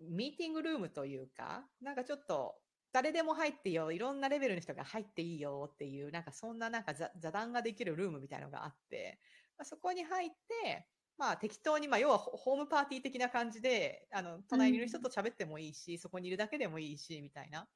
[0.00, 2.56] ミーティングルームというか、なんかちょっと、
[2.92, 9.20] 誰でも入ってよ、いろんなレベルの人が入っていいよっていう、なんかそんななんか座座談ができるルームみたいなのがあって、
[9.58, 17.68] まあ、そこに入って、まあ適当に、まあ要はホホームパーティー的な感じで、あの、隣にいる人と喋ってもいいし、そこにいるだけでもいいし、みたいな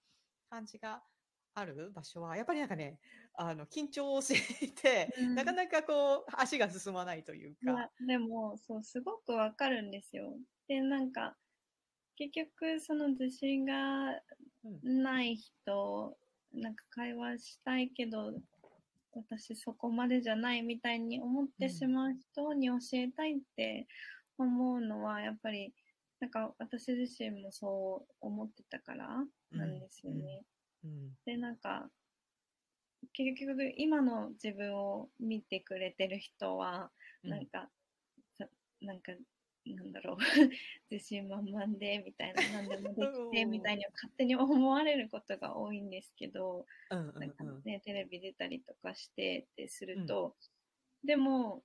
[0.51, 1.05] 感じが
[1.55, 3.01] ある場所は、やっぱりなんかね、
[3.35, 7.91] あの、緊張していて、うんなかなかこう、足が進まないというか。
[8.07, 10.37] でもそうすごくわかるんですよ。
[10.69, 11.37] でなんか
[12.17, 14.21] 結局その自信が
[14.65, 16.19] うんない人
[16.53, 18.33] なんか会話したいけど
[19.13, 23.87] 私そこまでじゃないみたいに思ってしまう人に教えたいって
[24.39, 25.73] 思うのはやっぱり
[26.21, 29.09] なんか私自身もそう思ってたから
[29.53, 30.43] なんですよね。
[30.85, 31.11] うん。
[31.25, 31.89] でなんか
[33.13, 36.91] 結局今の自分を見てくれてる人は
[37.25, 37.69] うんなんか、
[38.39, 38.47] さ
[38.81, 39.13] なんか、
[39.67, 40.17] なんだろう、
[40.91, 47.63] 自信満々で、みたいな、何でもできて、 みたいに勝手に思われることが多いんですけど、うんうんなんかうん。
[47.65, 50.37] ね、テレビ出たりとかしてってすると、
[51.05, 51.63] でも、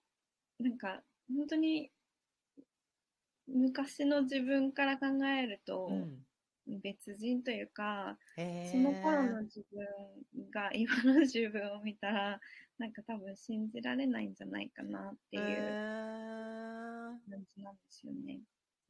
[0.59, 1.91] なんか、本当に、
[3.47, 6.25] 昔の自分から考えると、うん。
[6.81, 8.71] 別人というか、へー。
[8.71, 12.41] その頃の自分が 今の自分を見たら、
[12.77, 15.45] なんか多分信じられないんじゃないかなっていう
[17.29, 18.39] 感じなんですよね。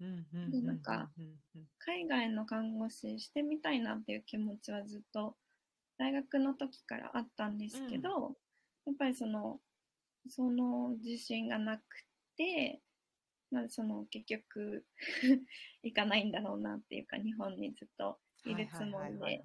[0.01, 1.67] うんうんでなんかうんうん。
[1.79, 5.35] 海外の看護師してみたいなっていう気持ちはずっと
[5.97, 8.35] 大学の時からあったんですけど、
[8.85, 9.59] やっぱりその、
[10.29, 11.81] その自信がなく
[12.35, 12.81] て、
[13.51, 14.85] まあ、その結局
[15.83, 19.43] 行かないんだろうなっていうか日本にずっといるつもりで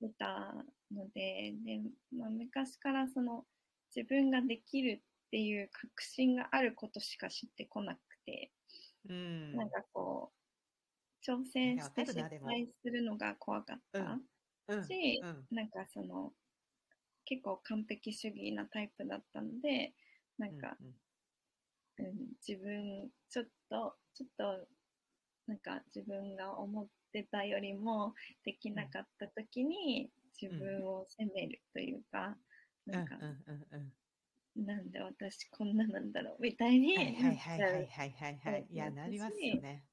[0.00, 0.54] 出た
[0.92, 1.80] のでで、
[2.12, 3.46] まあ、昔からその
[3.94, 8.50] 自分ができるっていう確信があることしか知ってこなくて、
[9.08, 9.56] うん。
[9.56, 14.18] なんかこう挑戦して失敗するのが怖かった
[14.68, 14.84] うん。
[14.86, 15.46] し、うん。
[15.54, 16.32] なんかその
[17.26, 19.92] 結構完璧主義なタイプだったので
[20.38, 22.14] なんか、うんうん、
[22.46, 24.66] 自分ちょっとちょっと
[25.46, 28.14] なんか自分が思ってたよりも
[28.46, 30.10] できなかった時に
[30.40, 32.34] 自分を責めるというか、うん
[32.86, 33.92] なんか、うんうんうん
[34.56, 38.52] なんで私こんななんだろうみたいにはいはいはいはいはいはい。
[38.52, 39.84] はいいやなりますよね。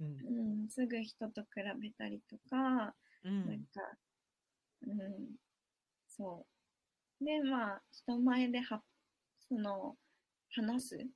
[0.00, 0.06] うん。
[0.06, 1.48] うん、すぐ人と比
[1.80, 3.46] べたりとか、うん。
[3.46, 3.80] なんか、
[4.86, 5.36] うん、
[6.08, 6.46] そ
[7.20, 7.24] う。
[7.24, 8.82] で、まあ、人前では、
[9.48, 9.96] その、
[10.50, 11.06] 話す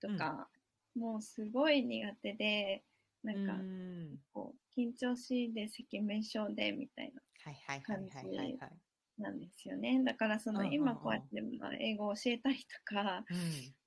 [0.00, 0.48] とか、
[0.96, 2.82] もうすごい苦手で、
[3.22, 4.18] なんか、うん。
[4.32, 8.80] こう、緊張しいで赤面症でみたいな、はい
[9.20, 10.02] なんですよね。
[10.04, 10.74] だから、その、うんうんうん。
[10.74, 13.24] 今こうやって、まあ、英語を教えたりとか、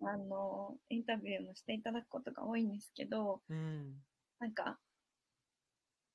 [0.02, 0.08] うん。
[0.08, 3.96] あの、インタビューもしていただくことが多いんですけど、うん。
[4.40, 4.80] なんか、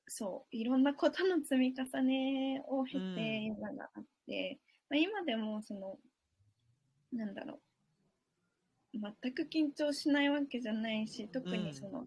[0.08, 3.14] そう、いろんなことの積み重ねを経うん。
[3.14, 5.98] て今があって、まあ、今でもその、
[7.12, 7.60] なんだろ
[8.94, 12.06] う、全く緊張しないわけじゃないし、特にその、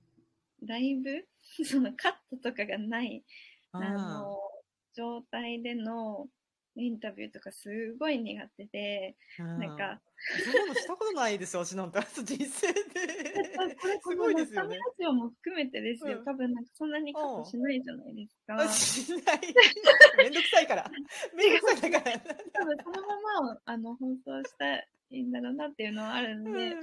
[0.66, 1.28] ライブ、
[1.66, 3.24] そのカットとかがない、
[3.72, 4.38] あの、
[4.94, 6.28] 状態での
[6.76, 7.70] インタビューとかす
[8.00, 10.00] ごい苦手で、なんか、
[10.44, 12.82] そんなのしたことないですよ、私なんて、人生で。
[13.56, 14.82] これ、こすのごいですよねラ。
[14.98, 18.56] ジオも含めてですよ、うん多分なんかそんなにカットしないじゃないですか。
[18.56, 19.40] あしない。
[20.18, 20.92] めんどくさいから。
[21.36, 22.20] めんどくさいから。
[22.54, 26.82] 多分そのままあの放送したらいいんだろうなっていうのはあるんで、うん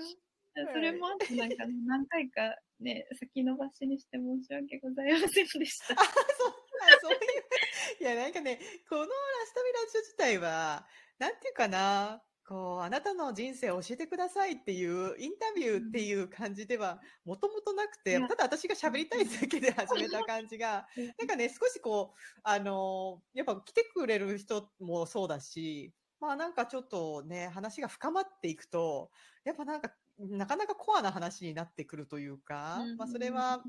[0.72, 5.94] それもあってなんか何回かね、先延ばしにして申し訳ございませんでした。
[5.94, 6.67] あ、そう、あ
[7.00, 7.18] そういう。
[8.00, 8.58] いや、なんかね、
[8.88, 9.08] このラ
[9.46, 10.86] ストミラジオ自体は、
[11.18, 20.86] なんていうかな、こう、あなたの人生を教えてくださいっていう、インタビューっていう感じでは、もともとなくて、ただ私が喋りたいだけで始めた感じが、
[21.18, 29.10] なんかね、少しこう、あのやっぱ来てくれる人もそうだし、まあなんかちょっとね、話が深まっていくと、
[29.44, 33.62] やっぱなんか、なかなかコアな話になってくるというか、まあそれは、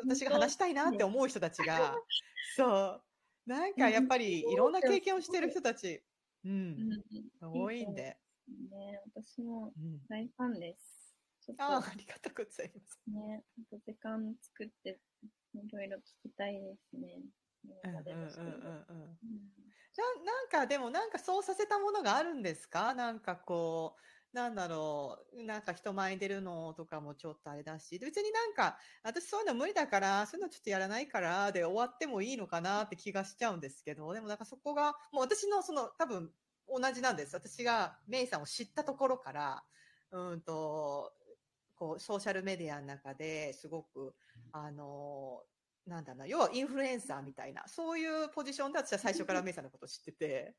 [0.00, 1.96] 私が話したいなって思う人たちが、
[2.56, 3.04] そう、
[3.46, 6.02] なんかやっぱりいろんな経験をしてる人たち、
[6.44, 7.02] うん、
[7.40, 8.18] 多いんで。
[8.48, 10.00] ね、私もうん。
[10.08, 11.14] 大ファンです。
[11.58, 13.00] ああ、ありがとうございます。
[13.06, 15.00] ね、時間作って
[15.54, 17.22] いろいろ聞きたいですね。
[20.24, 22.94] なんかでもなんかそうさせたものがあるんですか？
[22.94, 24.00] なんかこう、
[24.32, 36.32] なんだろう、なんか人前に出るのとかもちょっとあれだし、別になんか、私そういうの無理だから、そういうのちょっとやらないからで終わってもいいのかなって気がしちゃうんですけど、でもなんかそこが、もう私のその多分
[36.66, 37.34] 同じなんです。
[37.34, 39.64] 私がメイさんを知ったところから、
[40.12, 41.12] うんと、
[41.74, 44.14] こう、ソーシャルメディアの中ですごく、
[44.52, 45.42] あの、
[45.86, 50.56] なんだな、要はインフルエンサーみたいな、そういうポジションで私は最初からメイさんのことを知ってて、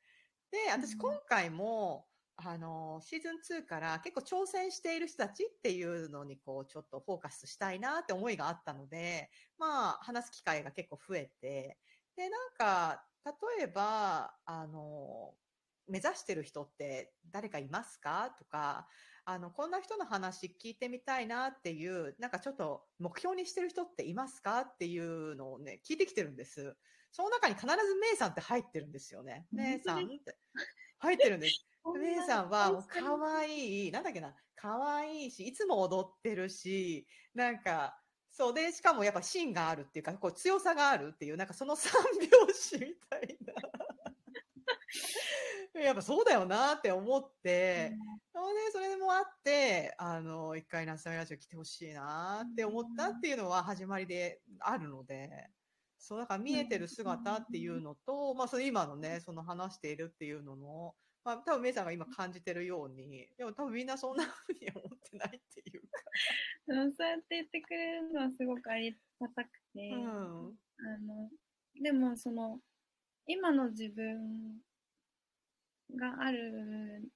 [0.52, 2.06] で、私今回も、
[2.38, 11.80] あの、シーズン2から結構挑戦している人たちっていうのにこう、ちょっとフォーカスしたいなって思いがあったので、まあ、話す機会が結構増えて、
[12.16, 13.08] で、なんか、
[13.58, 15.36] 例えば、あの、
[15.88, 18.32] 目指してる人って誰かいますか？
[18.40, 18.88] とか、
[19.26, 24.62] あの、こんな人の話聞いてみたいなっていう、なんかちょっと目標にしてる人っていますか？
[24.62, 26.78] っていうのをね、聞いてきてるんです。
[27.12, 29.48] その中に必ずメイさんって入ってるんですよね。
[29.52, 30.38] メイさんって
[31.00, 31.68] 入ってるんです。
[31.92, 38.00] メイさんはもう可愛い、なんだっけな、可愛いし、いつも踊ってるし、なんか、
[38.32, 43.54] そうで、しかもやっぱ芯があるっていうか、こう強さがあるっていう、なんかその三拍子みたいな。
[45.84, 47.94] やっぱそうだよなって思って、
[48.32, 55.50] それで、それでもあって、あの、一回ナスタミラジオ来てほしいなって思ったっていうのは始まりであるので、
[55.98, 65.88] そう、だから見えてる姿っていうのと、まあ、その今のね、その話しているっていうのの、まあ、多分メイさんが今感じてるように、でも多分みんなそんな風に思ってないっていうか。
[66.98, 70.58] そうやって言ってくれるのはすごくありがたくて、うん。
[70.86, 71.30] あの
[71.82, 72.60] でもその
[73.26, 74.62] 今の自分
[75.96, 77.10] がある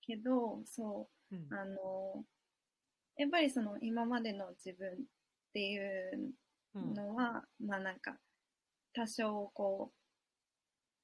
[0.00, 2.24] けどそううんあの
[3.16, 4.96] やっぱりその今までの自分っ
[5.52, 6.32] ていう
[6.74, 8.16] うんのは、まあなんか
[8.94, 9.92] 多少こ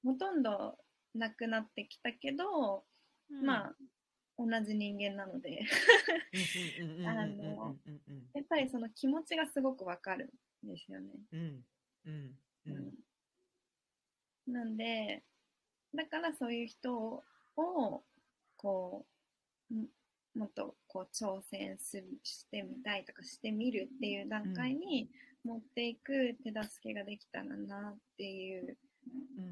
[0.03, 0.77] うほとんど
[1.17, 2.83] なくなってきたけど、
[3.29, 3.75] まあ
[4.37, 5.61] 同じ人間なので
[7.05, 7.75] あの
[8.33, 10.31] やっぱりその気持ちがすごくわかる
[10.65, 11.09] んですよね。
[11.33, 11.63] うん。
[12.05, 12.35] うん。
[12.67, 12.93] うん。
[14.47, 14.53] うん。
[14.53, 15.23] なんで、
[15.93, 17.23] だからそういう人を、
[18.57, 19.05] こ
[19.71, 19.87] う、ん
[20.35, 25.09] もっとこう挑戦するしてみたいとかしてみるっていう段階に
[25.43, 28.77] 持っていく手助けができたらなっていう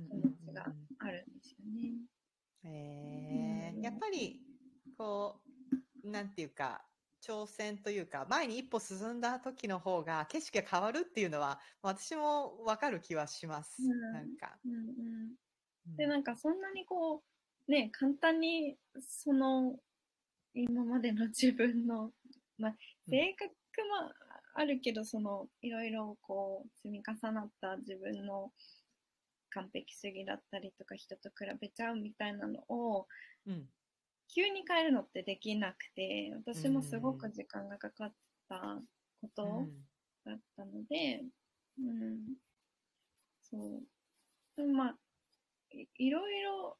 [0.07, 0.76] 気持ちが
[1.06, 1.89] あるんですよね。
[2.64, 4.41] うんえーやっぱり、
[4.97, 5.41] こ
[6.03, 6.84] う、なんていうか、
[7.22, 13.84] 挑戦というか、前に一歩進んだ時の方が景色が変わるっていうのは、私もわかる気はします。
[13.84, 14.58] うんなんか。
[14.66, 14.80] うんうん、
[15.88, 17.24] うんで、なんかそんなにこ
[17.68, 19.76] う、ね、簡単にその
[20.53, 22.12] 今までの自分の、
[22.58, 22.78] まあ、うん
[23.12, 24.12] 性格も
[24.56, 28.51] あるけど、そのいろいろこう積み重なった自分の
[29.56, 33.08] 完璧主義だったりとか人と比べちゃうみたいなのを
[33.47, 33.66] うん。
[34.28, 38.14] 急に変えるのってできなくて私もすごく時間がかかっ
[38.49, 38.82] た
[39.22, 39.68] こと
[40.26, 41.24] だったので、
[41.80, 42.18] うん、
[43.49, 43.84] そう。
[44.58, 44.95] でもまあ、
[45.72, 46.78] いいろいろ、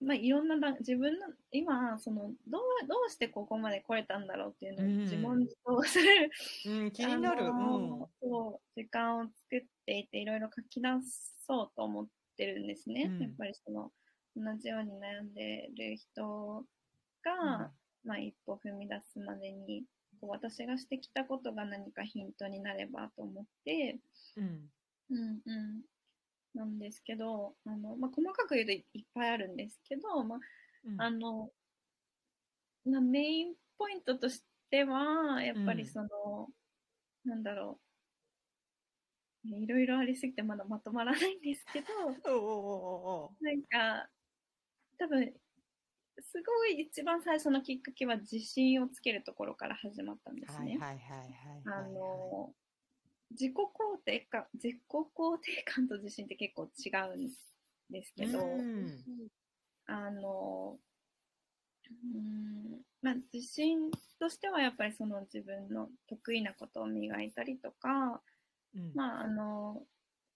[0.00, 6.30] まあいろんな段、自分の、今、その、どう、どうしてここまで来れたんだろうっていうのをうん自問自答する、
[6.66, 7.46] うん、気になる。
[7.46, 10.88] あのそう、時間を作っていて、いろいろ書き出
[11.46, 13.02] そうと思ってるんですね。
[13.02, 13.18] うん。
[13.18, 13.92] やっぱりその、
[14.36, 16.66] 同じように悩んでる人
[17.24, 17.72] が、
[18.04, 19.84] まあ一歩踏み出すまでに、
[20.20, 24.00] こう私がしてきたことが何かヒントになればと思って、
[24.36, 24.70] うん。
[25.10, 25.82] うんうん、
[26.54, 30.38] なんですけど、あのまあ、細かく言うといいっぱいあるんですけど、ま
[30.84, 31.02] うん。
[31.02, 31.52] あ、あの
[32.84, 35.88] まあメインポイントとしては、やっぱりうん。
[35.88, 36.08] その、
[37.24, 37.83] なんだろう、
[39.44, 41.86] ねいろいろありすぎてまだまとまらないんですけど、
[43.40, 44.08] なんか、
[44.98, 45.32] 多分
[46.20, 50.78] すごい一番最初のきっかけは自信をつけるところから始まったんですね。
[50.78, 51.30] はいはいはい。
[51.66, 52.54] あの、
[53.30, 57.30] 自己肯定感、自己肯定感と自信って結構違うん
[57.90, 59.04] ですけど、うん
[59.86, 60.78] あの、
[62.14, 68.22] うん、まあ自信としてはやっぱりその自分の得意なことを磨いたりとか、
[68.74, 68.94] うん。
[68.94, 69.86] まああの、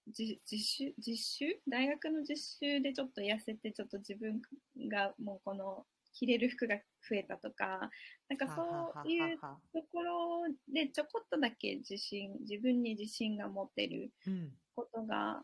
[0.07, 1.61] じ実習実習？
[1.69, 4.41] 大学の実習でちょっと痩せてちょっと自分
[4.89, 6.77] がもうこの着れる服が
[7.09, 7.89] 増えたとか
[8.29, 8.63] なんかそ
[9.05, 9.39] ういう
[9.73, 14.59] ところでちょこっとだけ自信自分に自信が持てるうん。
[14.75, 15.43] ことが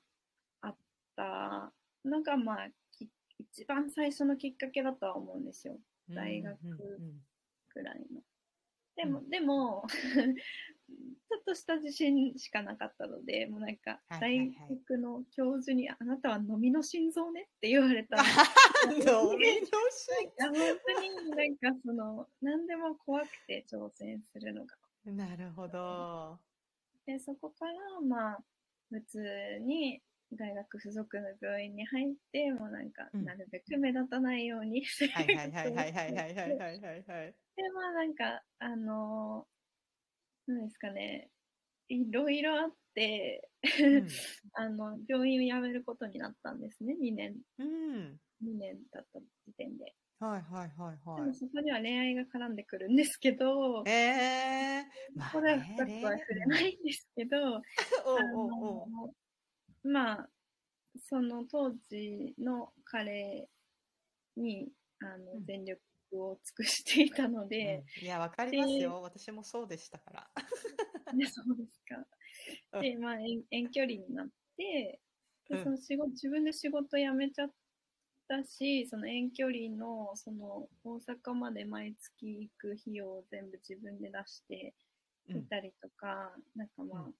[0.61, 0.77] あっ
[1.15, 1.73] た。
[2.05, 5.79] のがまあき一番最初のきっかけだとは思うんですよ。
[6.15, 7.25] 大学うんうん。
[7.73, 8.21] ぐらいの。
[8.95, 9.85] でも、うでも
[10.87, 18.93] ちょっとした自信しかなかったのでもうなんか大学の教授に「あなたは飲みの心臓ね」って言われたうん。
[18.93, 19.59] 飲みのい
[20.37, 24.75] や本当になんかその何でも怖くて挑戦するのが。
[25.05, 26.39] なるほど。
[27.05, 28.43] でそこからまあ
[28.89, 37.35] 普通に大学附属の病院に入ってもうなんかうんなるべく目立たないように生はいはいはいはいはいはいはいはいはい。
[37.55, 39.47] でまあなんかあの
[40.47, 41.29] 何ですかね
[41.87, 44.07] いろいろあって、うん
[44.53, 48.19] あの病院を辞めることになったんですね2年うん。
[48.43, 49.93] 2年だった時点で。
[50.19, 53.89] はいはいはいではもそこには恋愛が絡んでくるんですけど、い。
[53.89, 55.19] ええー。
[55.19, 57.61] まここでは深くは触れないんですけど、
[59.83, 60.29] まあ
[60.99, 63.49] その当時の彼
[64.37, 65.81] にあのうん全力
[66.11, 69.01] を尽くしていたので、うんいや、わかりますよ。
[69.01, 70.29] 私もそうでしたから。
[71.17, 72.05] でそうですか。
[72.73, 74.27] うんで、まあ、遠遠距離になっ
[74.57, 74.99] て、
[75.49, 77.51] うんでその仕事自分で仕事辞めちゃっ
[78.27, 84.73] たし、その遠距離のその大阪まで毎月行く費用を全部自分で出して
[85.29, 87.15] うんいたりとか、なんかまあ、うん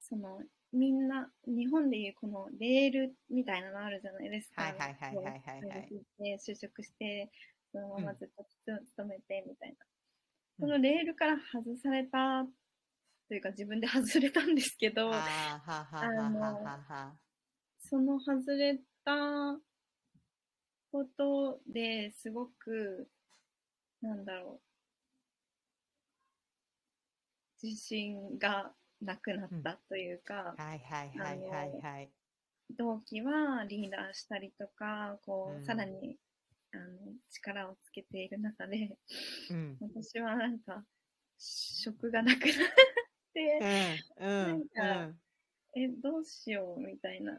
[0.00, 0.42] その
[0.72, 4.62] みんな日本でいうこのレールみたいなのあるじゃないですか。
[4.62, 7.30] はいはいはいはいはいはい就職して
[7.72, 9.74] そのままずっとつ勤めてみたいな。
[9.74, 9.92] うん
[10.60, 12.44] そのレールから外された
[13.26, 15.10] というか自分で外れたんですけど。
[17.80, 19.58] その外れた
[20.92, 23.08] ことですごく、
[24.02, 24.60] なんだろ
[27.62, 28.72] う、自信が
[29.02, 32.10] なくなったというか、はいはいはいはいはい。
[32.76, 36.16] 同期はリーダーしたりとか、こう、うんさらに
[36.72, 38.96] あの力をつけている中で、
[39.50, 39.76] うん。
[39.80, 40.84] 私はなんか、
[41.38, 42.52] 職がなくなっ
[43.34, 45.80] て、うんうんなんうん。
[45.80, 47.38] え、どうしようみたいな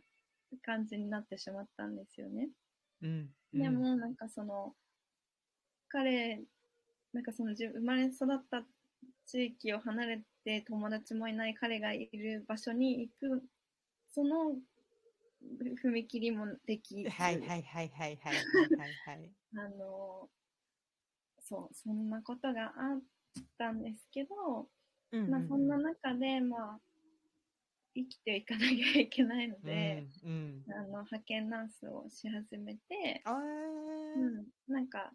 [0.61, 2.49] 感じになってしまったんですよね。
[3.01, 3.29] うん。
[3.53, 4.75] でも、なんかその、
[5.87, 6.43] 彼、
[7.13, 8.63] なんかその自分生まれ育った
[9.25, 13.43] 地域を離れて友達もいない彼がいる場所に行く、
[14.13, 14.55] その
[15.83, 18.37] 踏切もできず、はいはいはいはいはいはい
[19.05, 19.31] はい。
[19.55, 20.29] あの、
[21.39, 23.01] そう、そんなことがあっ
[23.57, 24.69] たんですけど、
[25.11, 26.81] うんまあそんな中で、まあ、
[27.95, 30.73] 生きていかなきゃいけないので、うんうん。
[30.73, 35.13] あの派遣ナースをし始めて、あうーん、なんか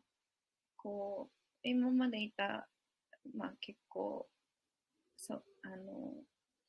[0.77, 1.29] こ
[1.65, 2.69] う今までいた、
[3.35, 4.29] まあ、結構
[5.19, 6.15] そうあの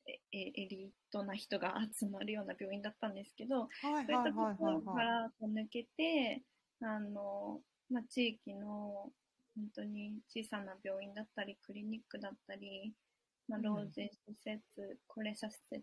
[0.06, 4.92] ええエリートな人が集まるような病院だったんですけどはいそういったところか。
[5.02, 6.42] ら抜けて
[6.82, 9.10] あの、まあ、地域の
[9.54, 12.92] 本当に小さな病院だったりクリニックだったり、
[13.48, 13.64] まあ、うん。
[13.64, 14.10] 老人施
[14.42, 15.82] 設、高齢者施設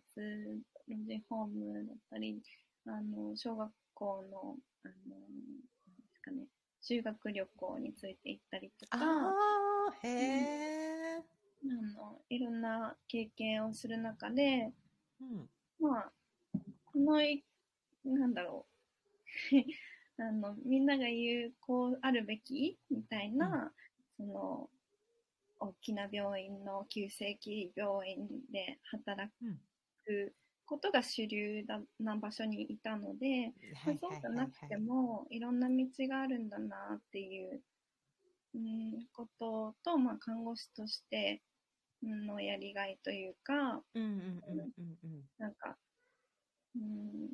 [0.87, 2.41] 老人ホームだったり
[2.85, 6.47] あの小学校のあのなんですか、ね、
[6.81, 8.97] 修学旅行について行ったりとか。
[8.97, 9.33] ああ
[9.91, 11.23] あ、へ
[11.63, 11.67] え。
[11.67, 14.71] のいろんな経験をする中で
[15.21, 15.49] うん。
[15.79, 16.11] まあ
[16.85, 17.43] このい
[18.03, 18.73] なんだろう
[20.21, 23.71] あのみんなが言うこうあるべきみたいな、
[24.17, 24.69] その
[25.59, 29.59] 大きな病院の急性期病院で働うん
[30.05, 30.33] く
[30.65, 33.53] ことが主流だな場所にいたので、
[33.85, 37.61] まあそうじゃなくてもいろんな道があるんだなっていう、
[38.57, 41.41] うん、ことと、まあ、看護師として
[42.03, 43.53] うんのやりがいというか
[43.93, 44.09] うんうん
[44.47, 45.23] うんうんうん。
[45.37, 45.77] なんか、
[46.75, 47.29] うん、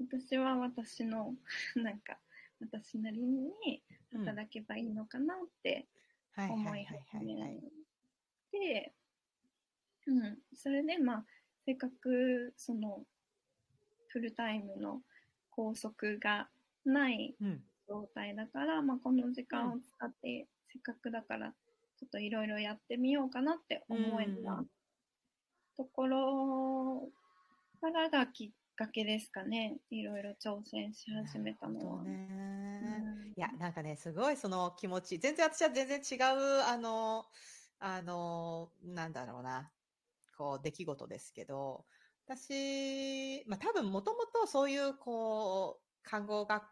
[0.00, 1.34] 私は私の
[1.76, 2.18] なんか
[2.60, 3.82] 私なりに
[4.12, 5.86] 働けばいいのかなって
[6.32, 7.60] はいはい思はい始め。
[8.52, 8.94] て、
[10.06, 11.26] うん、それでまあ
[11.64, 13.04] せっかくその
[14.08, 15.02] フルタイムの
[15.50, 16.48] 拘束が
[16.84, 17.64] ないうん。
[17.88, 24.64] 状態だから、まあ、この時間を使って、せっかくだからちょっといろいろやってみようかなって思えた
[25.76, 27.08] ところ
[27.80, 29.76] からがきっかけですかね。
[29.90, 32.02] いろいろ挑戦し始めたのは。
[32.04, 32.28] ね。
[32.82, 32.84] う
[33.28, 33.32] ん。
[33.36, 37.26] いや、なんかね、すごいその気持ち、全然私は全然違う、あの、
[37.78, 39.70] あの、なんだろうな、
[40.36, 41.84] こう、出来事ですけど、
[42.26, 46.64] 私、まあ多分もともとそういう、こう、看護学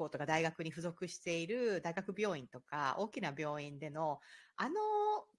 [0.00, 4.20] 校とか大学に付属している大学病院とか大きな病院での
[4.56, 4.74] あの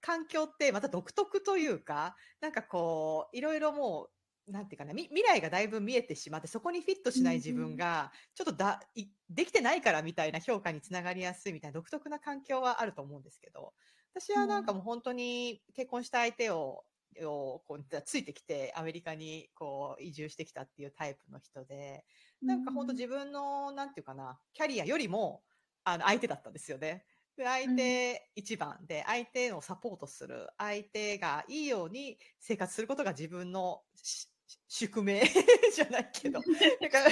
[0.00, 4.10] 環境ってまた独特というか、なんかこう、いろいろも
[4.48, 13.74] う、なんていうかな、み未来がだいぶ見えてしまって、そこにフィットしない自分が、ちょっとだ、いできてないからみたいな評価につながりやすいみたいな独特な環境はあると思うんですけど、
[14.14, 16.84] 私はなんかもう本当に結婚した相手を、
[17.24, 22.04] をこうついてきてアメリカにこう移住してきたっていうタイプの人で、
[22.44, 25.42] なんか本当自分の、なんていうかな、キャリアよりも、
[25.84, 27.04] あの、相手だったんですよね。
[27.36, 34.28] で、相手一番で、相手をサポートする、相手がいいように生活することが自分のし
[34.68, 35.22] 宿命
[35.74, 36.40] じゃないけど、
[36.80, 37.10] だから、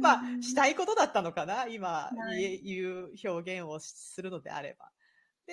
[0.00, 2.60] まあ、したいことだったのかな、今、はい。
[2.62, 4.92] 言う表現をするのであれば。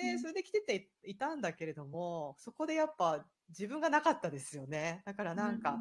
[0.00, 5.02] で、んそれで来てていたんだけれども、そこでやっぱ自分がなかったですよね。
[5.04, 5.78] だからなんか、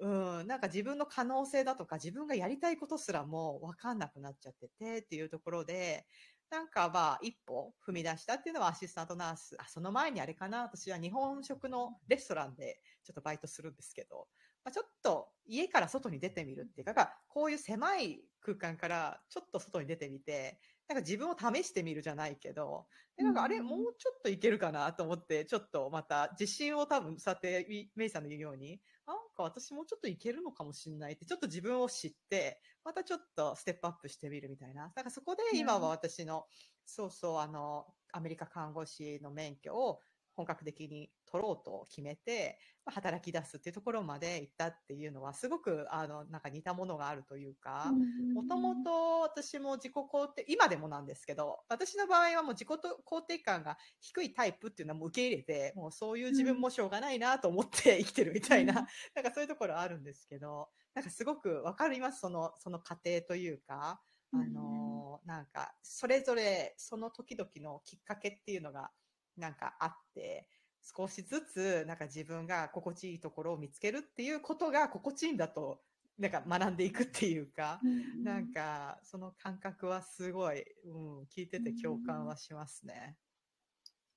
[0.00, 6.06] うん、なんか自分の可能性だとか自分がやりたいことすらも分かんなくなっちゃっててっていうところで、
[6.50, 9.56] なんかまあ一歩踏み出したっていうのはアシスタントナース。
[9.58, 14.28] あ、その前にあれかな私は日本食のレストランでちょっとバイトするんですけど、
[14.64, 20.58] まあ、ちょっと家から外に出てみるっていうか、こういう狭い空間からちょっと外に出てみて、
[20.90, 34.88] なんか自分を試してみるじゃないけど、でなんかあれ、うんもうちょっといけるかなと思って、ちょっとまた自信を多分、そうやってみメイさんの言うように、なんか私もうちょっといけるのかもしれないって、ちょっと自分を知って、またちょっとステップアップしてみるみたいな。
[34.88, 36.46] だからそこで今は私の、
[36.84, 40.00] そうそう、あの、アメリカ看護師の免許を
[40.34, 47.96] 本格的に取ろうと決めて、まあ働き出すっていうところまで行ったっていうのは、すごく、あの、なんか似たものがあるというか、
[48.32, 58.86] もともと私も自己肯定、今でもなんですけど、私の場合はもう自己肯定感が低いタイプっていうのはもう受け入れて、もうそういう自分もしょうがないなと思って生きてるみたいな、うん。
[59.14, 64.00] なんかそういうところあるんですけど、なんかすごくわかります、その、その過程というか、
[64.32, 68.90] あのーなんか、それぞれその時々のきっかけっていうのが
[69.36, 70.48] なんかあって、
[70.82, 75.80] 少しずつなんか自分が心地いいところを見つけるっていうことが心地いいんだと、
[76.18, 77.80] なんか学んでいくっていうか、
[78.22, 83.16] なんかその感覚はすごい、うん、聞いてて共感はしますね。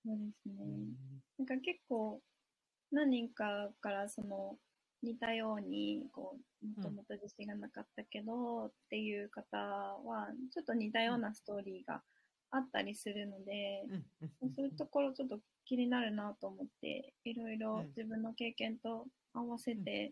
[0.06, 0.56] そうですね。
[0.60, 0.94] うん。
[1.40, 2.22] なんか結構
[2.92, 4.58] 何人かからその
[5.02, 12.02] 似たようにこうもともと自信がなかったけどっていう方はちょっと似たようなストーリーが
[12.52, 13.86] あったりするので、
[14.40, 20.12] そういうところちょっと気になるなと思っていろいろうん自分の経験と合わせて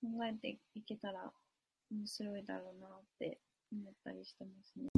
[0.00, 1.30] 考えていけたら
[1.90, 3.38] 面白いだろうなって
[3.72, 4.88] 思ったりしてますね。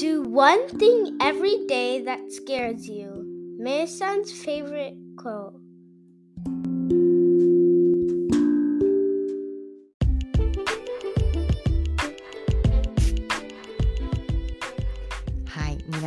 [0.00, 3.24] Do one thing every day that scares you.
[3.58, 5.54] Mei-san's favorite quote.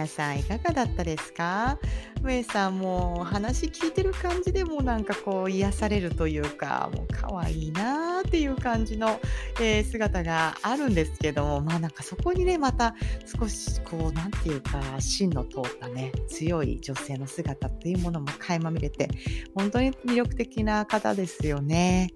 [0.01, 1.77] 皆さんいかがだったですか？
[2.23, 9.19] メイさんもう話聞いてる感じでもなんかこう癒されるというかもう可愛いなーっていう感じの、
[9.59, 12.95] えー姿があるんですけどもまあなんかそこにねまた
[13.39, 19.07] 少しこうなんていうか芯の通ったね強い女性の姿っていうものも垣間見れて
[19.53, 22.09] 本当に魅力的な方ですよね。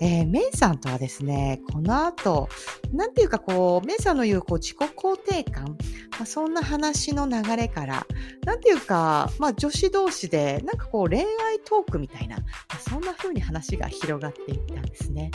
[0.00, 2.48] えーメイさんとはですねこの後
[2.92, 5.76] なんていうかこうメイさんの言うこう自己肯定感
[6.18, 8.06] まあ、そんな話の流れから、
[8.44, 11.26] なんていうか、まあ女子同士で、なんかこう恋愛
[11.64, 12.42] トークみたいな、ま
[12.76, 15.30] あそんな風に話が広がっていったんですね。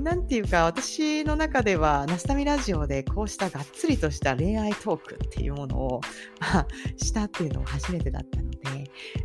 [0.00, 6.00] なんていうか、私の中では、ナスタミラジオでこうしたがっつりとした恋愛トークっていうものを、
[6.40, 8.58] まあ、したっていうのも初めてだったので、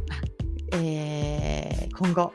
[0.08, 0.22] まあ
[0.78, 2.34] えー今後、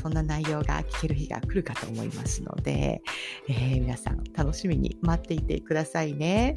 [0.00, 3.02] そんな内容が聞ける日が来るかと思いますので、
[3.48, 6.54] えー皆さん楽しみに待っていてくださいね。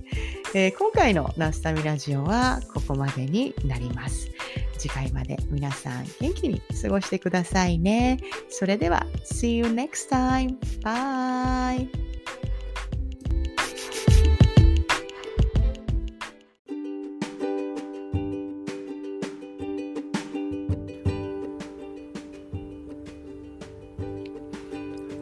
[0.53, 4.29] えー今回のナスタミラジオはここまでになります。
[4.77, 8.19] 次回まで皆さん元気に過ごしてくださいね。
[8.49, 10.57] それでは、See you next time.
[10.81, 12.12] Bye!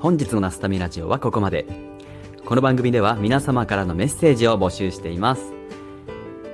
[0.02, 1.68] 本日のナスタミラジオはここまで。
[2.43, 5.54] この番組では皆様からのメッセージを募集しています。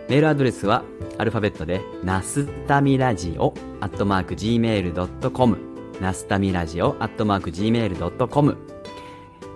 [0.10, 0.84] メールアドレスは
[1.18, 5.58] アルファベットで、ナスタミラジオアットマーク Gmail.com
[6.02, 8.58] ナスタミラジオアットマーク Gmail.com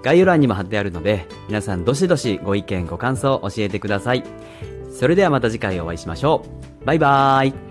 [0.04, 4.24] 概要欄にも貼ってあるので、皆さんどしどしご意見ご感想を教えてください。
[4.90, 6.46] それではまた次回お会いしましょ
[6.82, 6.86] う。
[6.86, 7.71] バイバーイ。